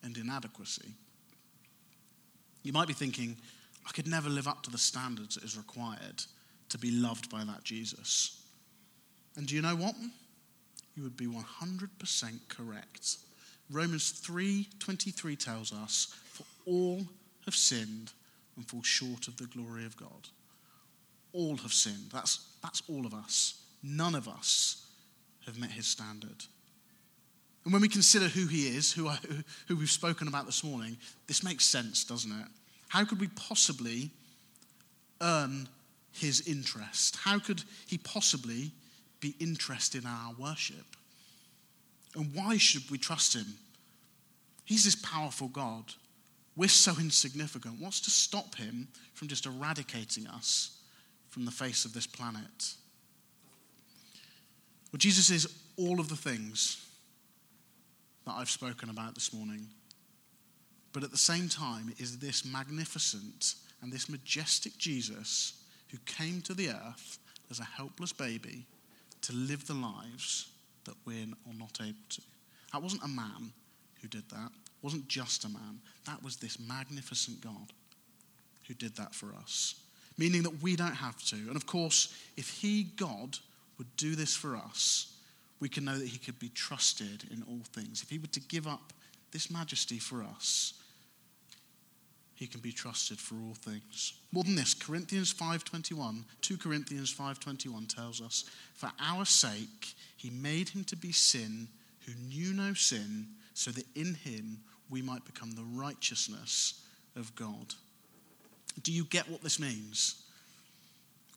and 0.02 0.16
inadequacy. 0.16 0.94
You 2.62 2.72
might 2.72 2.88
be 2.88 2.94
thinking, 2.94 3.36
I 3.86 3.92
could 3.92 4.06
never 4.06 4.28
live 4.28 4.48
up 4.48 4.62
to 4.64 4.70
the 4.70 4.78
standards 4.78 5.34
that 5.34 5.44
is 5.44 5.56
required 5.56 6.22
to 6.70 6.78
be 6.78 6.90
loved 6.90 7.30
by 7.30 7.44
that 7.44 7.64
Jesus. 7.64 8.40
And 9.36 9.46
do 9.46 9.54
you 9.54 9.62
know 9.62 9.76
what? 9.76 9.94
you 10.94 11.02
would 11.02 11.16
be 11.16 11.26
100% 11.26 12.48
correct. 12.48 13.18
Romans 13.70 14.12
3:23 14.12 15.36
tells 15.36 15.72
us, 15.72 16.06
"For 16.32 16.46
all 16.64 17.08
have 17.44 17.56
sinned 17.56 18.12
and 18.56 18.68
fall 18.68 18.82
short 18.82 19.26
of 19.26 19.36
the 19.36 19.46
glory 19.46 19.84
of 19.84 19.96
God." 19.96 20.28
All 21.32 21.56
have 21.58 21.74
sinned. 21.74 22.10
That's, 22.10 22.38
that's 22.62 22.82
all 22.86 23.06
of 23.06 23.14
us. 23.14 23.54
None 23.82 24.14
of 24.14 24.28
us 24.28 24.86
have 25.46 25.58
met 25.58 25.72
his 25.72 25.86
standard. 25.86 26.46
And 27.64 27.72
when 27.72 27.82
we 27.82 27.88
consider 27.88 28.28
who 28.28 28.46
he 28.46 28.68
is, 28.68 28.92
who, 28.92 29.08
I, 29.08 29.16
who 29.66 29.76
we've 29.76 29.90
spoken 29.90 30.28
about 30.28 30.46
this 30.46 30.62
morning, 30.62 30.96
this 31.26 31.42
makes 31.42 31.64
sense, 31.64 32.04
doesn't 32.04 32.30
it? 32.30 32.48
How 32.88 33.04
could 33.04 33.20
we 33.20 33.28
possibly 33.28 34.10
earn 35.20 35.68
his 36.12 36.46
interest? 36.46 37.16
How 37.16 37.38
could 37.38 37.62
he 37.86 37.98
possibly 37.98 38.70
be 39.20 39.34
interested 39.40 40.04
in 40.04 40.08
our 40.08 40.34
worship? 40.38 40.84
And 42.14 42.32
why 42.34 42.56
should 42.56 42.88
we 42.90 42.98
trust 42.98 43.34
him? 43.34 43.46
He's 44.64 44.84
this 44.84 44.94
powerful 44.94 45.48
God. 45.48 45.84
We're 46.56 46.68
so 46.68 46.92
insignificant. 47.00 47.80
What's 47.80 48.00
to 48.02 48.10
stop 48.10 48.54
him 48.54 48.88
from 49.14 49.28
just 49.28 49.46
eradicating 49.46 50.26
us 50.28 50.78
from 51.30 51.44
the 51.44 51.50
face 51.50 51.84
of 51.84 51.92
this 51.92 52.06
planet? 52.06 52.74
Well, 54.92 54.98
Jesus 54.98 55.30
is 55.30 55.52
all 55.76 55.98
of 55.98 56.08
the 56.08 56.16
things 56.16 56.86
that 58.24 58.32
I've 58.32 58.50
spoken 58.50 58.90
about 58.90 59.14
this 59.14 59.32
morning. 59.32 59.66
But 60.94 61.02
at 61.02 61.10
the 61.10 61.18
same 61.18 61.48
time, 61.48 61.92
is 61.98 62.18
this 62.18 62.44
magnificent 62.44 63.56
and 63.82 63.92
this 63.92 64.08
majestic 64.08 64.78
Jesus 64.78 65.52
who 65.90 65.98
came 66.06 66.40
to 66.42 66.54
the 66.54 66.70
earth 66.70 67.18
as 67.50 67.58
a 67.58 67.64
helpless 67.64 68.12
baby 68.12 68.64
to 69.22 69.32
live 69.34 69.66
the 69.66 69.74
lives 69.74 70.48
that 70.84 70.94
we're 71.04 71.26
not 71.58 71.78
able 71.82 71.98
to. 72.10 72.22
That 72.72 72.82
wasn't 72.82 73.02
a 73.02 73.08
man 73.08 73.52
who 74.00 74.08
did 74.08 74.28
that, 74.30 74.50
it 74.54 74.82
wasn't 74.82 75.08
just 75.08 75.44
a 75.44 75.48
man. 75.48 75.80
That 76.06 76.22
was 76.22 76.36
this 76.36 76.58
magnificent 76.60 77.40
God 77.40 77.72
who 78.68 78.74
did 78.74 78.94
that 78.96 79.14
for 79.14 79.34
us, 79.42 79.74
meaning 80.16 80.44
that 80.44 80.62
we 80.62 80.76
don't 80.76 80.94
have 80.94 81.22
to. 81.24 81.36
And 81.36 81.56
of 81.56 81.66
course, 81.66 82.14
if 82.36 82.48
He, 82.48 82.84
God, 82.84 83.38
would 83.78 83.96
do 83.96 84.14
this 84.14 84.36
for 84.36 84.56
us, 84.56 85.12
we 85.58 85.68
can 85.68 85.84
know 85.84 85.98
that 85.98 86.08
He 86.08 86.18
could 86.18 86.38
be 86.38 86.50
trusted 86.50 87.24
in 87.32 87.42
all 87.48 87.62
things. 87.72 88.02
If 88.02 88.10
He 88.10 88.18
were 88.18 88.26
to 88.28 88.40
give 88.40 88.68
up 88.68 88.92
this 89.32 89.50
majesty 89.50 89.98
for 89.98 90.22
us, 90.22 90.74
he 92.34 92.46
can 92.46 92.60
be 92.60 92.72
trusted 92.72 93.20
for 93.20 93.36
all 93.36 93.54
things. 93.54 94.14
More 94.32 94.44
than 94.44 94.56
this, 94.56 94.74
Corinthians 94.74 95.32
5:21, 95.32 96.24
2 96.40 96.58
Corinthians 96.58 97.10
5:21 97.10 97.86
tells 97.86 98.20
us, 98.20 98.44
"For 98.74 98.92
our 98.98 99.24
sake 99.24 99.94
he 100.16 100.30
made 100.30 100.70
him 100.70 100.84
to 100.84 100.96
be 100.96 101.12
sin 101.12 101.68
who 102.00 102.14
knew 102.14 102.52
no 102.52 102.74
sin, 102.74 103.36
so 103.54 103.70
that 103.70 103.86
in 103.94 104.14
him 104.14 104.64
we 104.88 105.00
might 105.00 105.24
become 105.24 105.52
the 105.52 105.64
righteousness 105.64 106.74
of 107.14 107.34
God." 107.34 107.74
Do 108.82 108.90
you 108.90 109.04
get 109.04 109.28
what 109.28 109.42
this 109.42 109.60
means? 109.60 110.16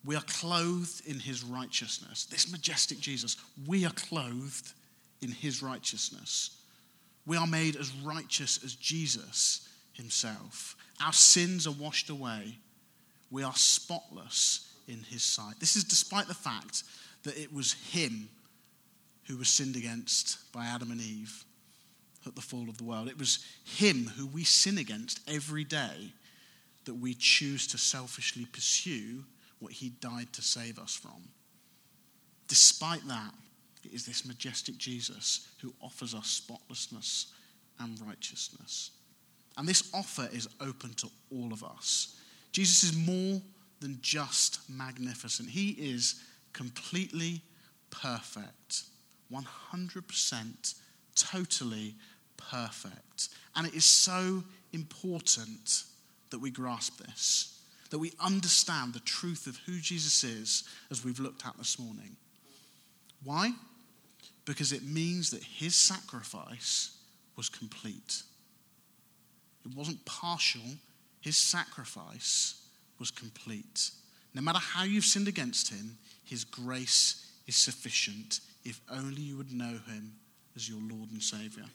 We 0.04 0.16
are 0.16 0.24
clothed 0.24 1.06
in 1.06 1.20
his 1.20 1.44
righteousness. 1.44 2.26
This 2.26 2.48
majestic 2.48 3.00
Jesus, 3.00 3.36
we 3.66 3.86
are 3.86 3.94
clothed 3.94 4.74
in 5.22 5.32
his 5.32 5.62
righteousness. 5.62 6.52
We 7.26 7.38
are 7.38 7.46
made 7.46 7.76
as 7.76 7.92
righteous 7.92 8.64
as 8.64 8.76
Jesus 8.76 9.67
himself. 9.98 10.76
Our 11.04 11.14
sins 11.14 11.68
are 11.68 11.74
washed 11.74 12.10
away. 12.10 12.58
We 13.30 13.44
are 13.44 13.56
spotless 13.56 14.74
in 14.88 15.02
his 15.02 15.24
sight. 15.24 15.56
This 15.60 15.76
is 15.76 15.84
despite 15.84 16.28
the 16.28 16.34
fact 16.34 16.84
that 17.24 17.38
it 17.38 17.54
was 17.54 17.74
him 17.74 18.30
who 19.28 19.38
was 19.38 19.50
sinned 19.50 19.76
against 19.76 20.52
by 20.54 20.66
Adam 20.66 20.92
and 20.92 21.02
Eve 21.02 21.44
at 22.26 22.36
the 22.36 22.42
fall 22.42 22.70
of 22.70 22.78
the 22.78 22.84
world. 22.84 23.10
It 23.10 23.20
was 23.20 23.46
him 23.64 24.12
who 24.16 24.28
we 24.28 24.44
sin 24.44 24.78
against 24.78 25.20
every 25.28 25.64
day 25.64 26.14
that 26.86 26.96
we 26.96 27.14
choose 27.14 27.68
to 27.68 27.78
selfishly 27.78 28.46
pursue 28.46 29.26
what 29.60 29.74
he 29.74 29.90
died 29.90 30.32
to 30.34 30.42
save 30.42 30.80
us 30.80 30.96
from. 30.96 31.30
Despite 32.48 33.06
that, 33.08 33.34
it 33.84 33.94
is 33.94 34.06
this 34.06 34.26
majestic 34.26 34.78
Jesus 34.78 35.48
who 35.62 35.74
offers 35.82 36.14
us 36.14 36.28
spotlessness 36.28 37.28
and 37.80 38.00
righteousness. 38.06 38.92
And 39.58 39.68
this 39.68 39.90
offer 39.94 40.30
is 40.32 40.48
open 40.62 40.94
to 40.96 41.08
all 41.32 41.52
of 41.52 41.64
us. 41.64 42.16
Jesus 42.52 42.84
is 42.84 42.96
more 42.96 43.42
than 43.80 43.98
just 44.02 44.60
magnificent, 44.70 45.50
He 45.50 45.72
is 45.72 46.22
completely 46.54 47.42
perfect, 47.90 48.84
100% 49.32 50.76
totally 51.16 51.96
perfect. 52.38 53.30
And 53.56 53.68
it 53.68 53.74
is 53.74 53.86
so 53.86 54.44
important 54.74 55.84
that 56.30 56.40
we 56.40 56.52
grasp 56.52 56.98
this, 57.06 57.62
that 57.90 58.00
we 58.00 58.12
understand 58.20 58.94
the 58.94 59.00
truth 59.02 59.48
of 59.48 59.58
who 59.66 59.80
Jesus 59.80 60.24
is 60.24 60.64
as 60.92 61.04
we've 61.04 61.20
looked 61.20 61.46
at 61.46 61.58
this 61.58 61.80
morning. 61.80 62.16
Why? 63.24 63.52
Because 64.46 64.72
it 64.72 64.84
means 64.84 65.32
that 65.32 65.44
his 65.44 65.76
sacrifice 65.76 66.98
was 67.36 67.50
complete. 67.50 68.24
It 69.70 69.76
wasn't 69.76 70.04
partial, 70.06 70.62
his 71.22 71.38
sacrifice 71.38 72.62
was 73.00 73.12
complete. 73.12 73.92
No 74.34 74.42
matter 74.42 74.60
how 74.60 74.84
you've 74.84 75.06
sinned 75.06 75.28
against 75.28 75.70
him, 75.70 75.98
his 76.24 76.44
grace 76.44 77.30
is 77.48 77.56
sufficient 77.56 78.40
if 78.64 78.80
only 78.92 79.22
you 79.22 79.38
would 79.38 79.52
know 79.52 79.80
him 79.88 80.14
as 80.56 80.70
your 80.70 80.80
Lord 80.82 81.12
and 81.12 81.22
Savior. 81.22 81.66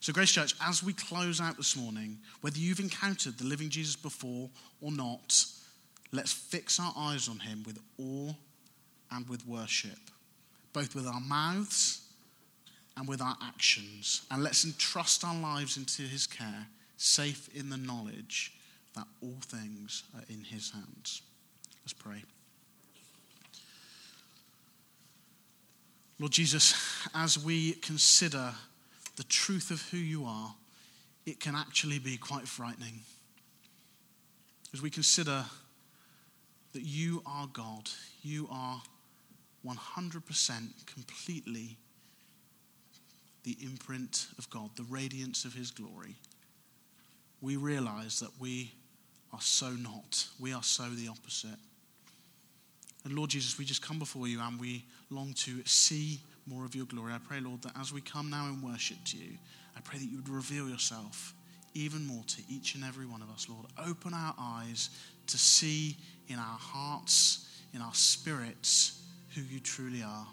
So, 0.00 0.12
Grace 0.12 0.30
Church, 0.30 0.54
as 0.60 0.82
we 0.82 0.92
close 0.92 1.40
out 1.40 1.56
this 1.56 1.76
morning, 1.76 2.18
whether 2.40 2.58
you've 2.58 2.80
encountered 2.80 3.38
the 3.38 3.44
living 3.44 3.70
Jesus 3.70 3.96
before 3.96 4.48
or 4.80 4.92
not, 4.92 5.44
let's 6.12 6.32
fix 6.32 6.78
our 6.78 6.92
eyes 6.96 7.28
on 7.28 7.38
him 7.38 7.64
with 7.66 7.78
awe 7.98 8.32
and 9.10 9.28
with 9.28 9.46
worship, 9.46 9.98
both 10.72 10.94
with 10.94 11.06
our 11.06 11.20
mouths 11.20 12.05
and 12.96 13.06
with 13.06 13.20
our 13.20 13.36
actions. 13.42 14.22
And 14.30 14.42
let's 14.42 14.64
entrust 14.64 15.24
our 15.24 15.34
lives 15.34 15.76
into 15.76 16.02
his 16.02 16.26
care, 16.26 16.66
safe 16.96 17.48
in 17.54 17.68
the 17.68 17.76
knowledge 17.76 18.52
that 18.94 19.06
all 19.22 19.36
things 19.42 20.04
are 20.14 20.22
in 20.28 20.42
his 20.42 20.70
hands. 20.70 21.22
Let's 21.82 21.92
pray. 21.92 22.22
Lord 26.18 26.32
Jesus, 26.32 26.74
as 27.14 27.38
we 27.38 27.72
consider 27.74 28.54
the 29.16 29.24
truth 29.24 29.70
of 29.70 29.82
who 29.90 29.98
you 29.98 30.24
are, 30.24 30.54
it 31.26 31.40
can 31.40 31.54
actually 31.54 31.98
be 31.98 32.16
quite 32.16 32.48
frightening. 32.48 33.00
As 34.72 34.80
we 34.80 34.88
consider 34.88 35.44
that 36.72 36.82
you 36.82 37.22
are 37.26 37.46
God, 37.52 37.90
you 38.22 38.48
are 38.50 38.80
100% 39.66 40.86
completely 40.86 41.76
the 43.46 43.56
imprint 43.62 44.26
of 44.38 44.50
God, 44.50 44.70
the 44.76 44.82
radiance 44.90 45.44
of 45.44 45.54
His 45.54 45.70
glory, 45.70 46.16
we 47.40 47.56
realize 47.56 48.18
that 48.18 48.32
we 48.40 48.72
are 49.32 49.40
so 49.40 49.70
not. 49.70 50.26
We 50.40 50.52
are 50.52 50.64
so 50.64 50.82
the 50.90 51.08
opposite. 51.08 51.58
And 53.04 53.14
Lord 53.14 53.30
Jesus, 53.30 53.56
we 53.56 53.64
just 53.64 53.82
come 53.82 54.00
before 54.00 54.26
you 54.26 54.40
and 54.40 54.60
we 54.60 54.84
long 55.10 55.32
to 55.34 55.64
see 55.64 56.18
more 56.48 56.64
of 56.64 56.74
your 56.74 56.86
glory. 56.86 57.12
I 57.12 57.18
pray, 57.18 57.38
Lord, 57.40 57.62
that 57.62 57.72
as 57.80 57.92
we 57.92 58.00
come 58.00 58.30
now 58.30 58.46
and 58.46 58.62
worship 58.62 58.96
to 59.06 59.16
you, 59.16 59.38
I 59.76 59.80
pray 59.80 60.00
that 60.00 60.06
you 60.06 60.16
would 60.16 60.28
reveal 60.28 60.68
yourself 60.68 61.32
even 61.74 62.04
more 62.04 62.24
to 62.26 62.42
each 62.50 62.74
and 62.74 62.82
every 62.82 63.06
one 63.06 63.22
of 63.22 63.30
us, 63.30 63.46
Lord. 63.48 63.66
Open 63.86 64.12
our 64.12 64.34
eyes 64.38 64.90
to 65.28 65.38
see 65.38 65.96
in 66.28 66.36
our 66.36 66.58
hearts, 66.58 67.46
in 67.74 67.80
our 67.80 67.94
spirits, 67.94 69.02
who 69.36 69.42
you 69.42 69.60
truly 69.60 70.02
are. 70.02 70.26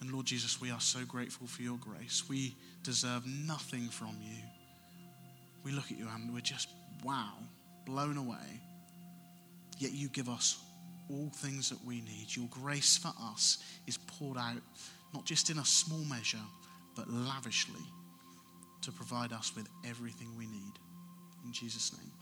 And 0.00 0.12
Lord 0.12 0.26
Jesus, 0.26 0.60
we 0.60 0.70
are 0.70 0.80
so 0.80 1.04
grateful 1.04 1.46
for 1.46 1.62
your 1.62 1.78
grace. 1.78 2.24
We 2.28 2.54
deserve 2.82 3.26
nothing 3.26 3.88
from 3.88 4.16
you. 4.20 4.42
We 5.64 5.72
look 5.72 5.90
at 5.90 5.98
you 5.98 6.06
and 6.14 6.32
we're 6.32 6.40
just, 6.40 6.68
wow, 7.02 7.32
blown 7.86 8.16
away. 8.16 8.60
Yet 9.78 9.92
you 9.92 10.08
give 10.08 10.28
us 10.28 10.58
all 11.10 11.30
things 11.34 11.70
that 11.70 11.84
we 11.84 12.00
need. 12.00 12.26
Your 12.30 12.48
grace 12.50 12.96
for 12.96 13.12
us 13.20 13.58
is 13.86 13.98
poured 13.98 14.38
out, 14.38 14.62
not 15.14 15.24
just 15.24 15.50
in 15.50 15.58
a 15.58 15.64
small 15.64 16.04
measure, 16.04 16.38
but 16.94 17.10
lavishly 17.10 17.82
to 18.82 18.92
provide 18.92 19.32
us 19.32 19.52
with 19.56 19.68
everything 19.84 20.36
we 20.36 20.46
need. 20.46 20.72
In 21.44 21.52
Jesus' 21.52 21.92
name. 21.92 22.12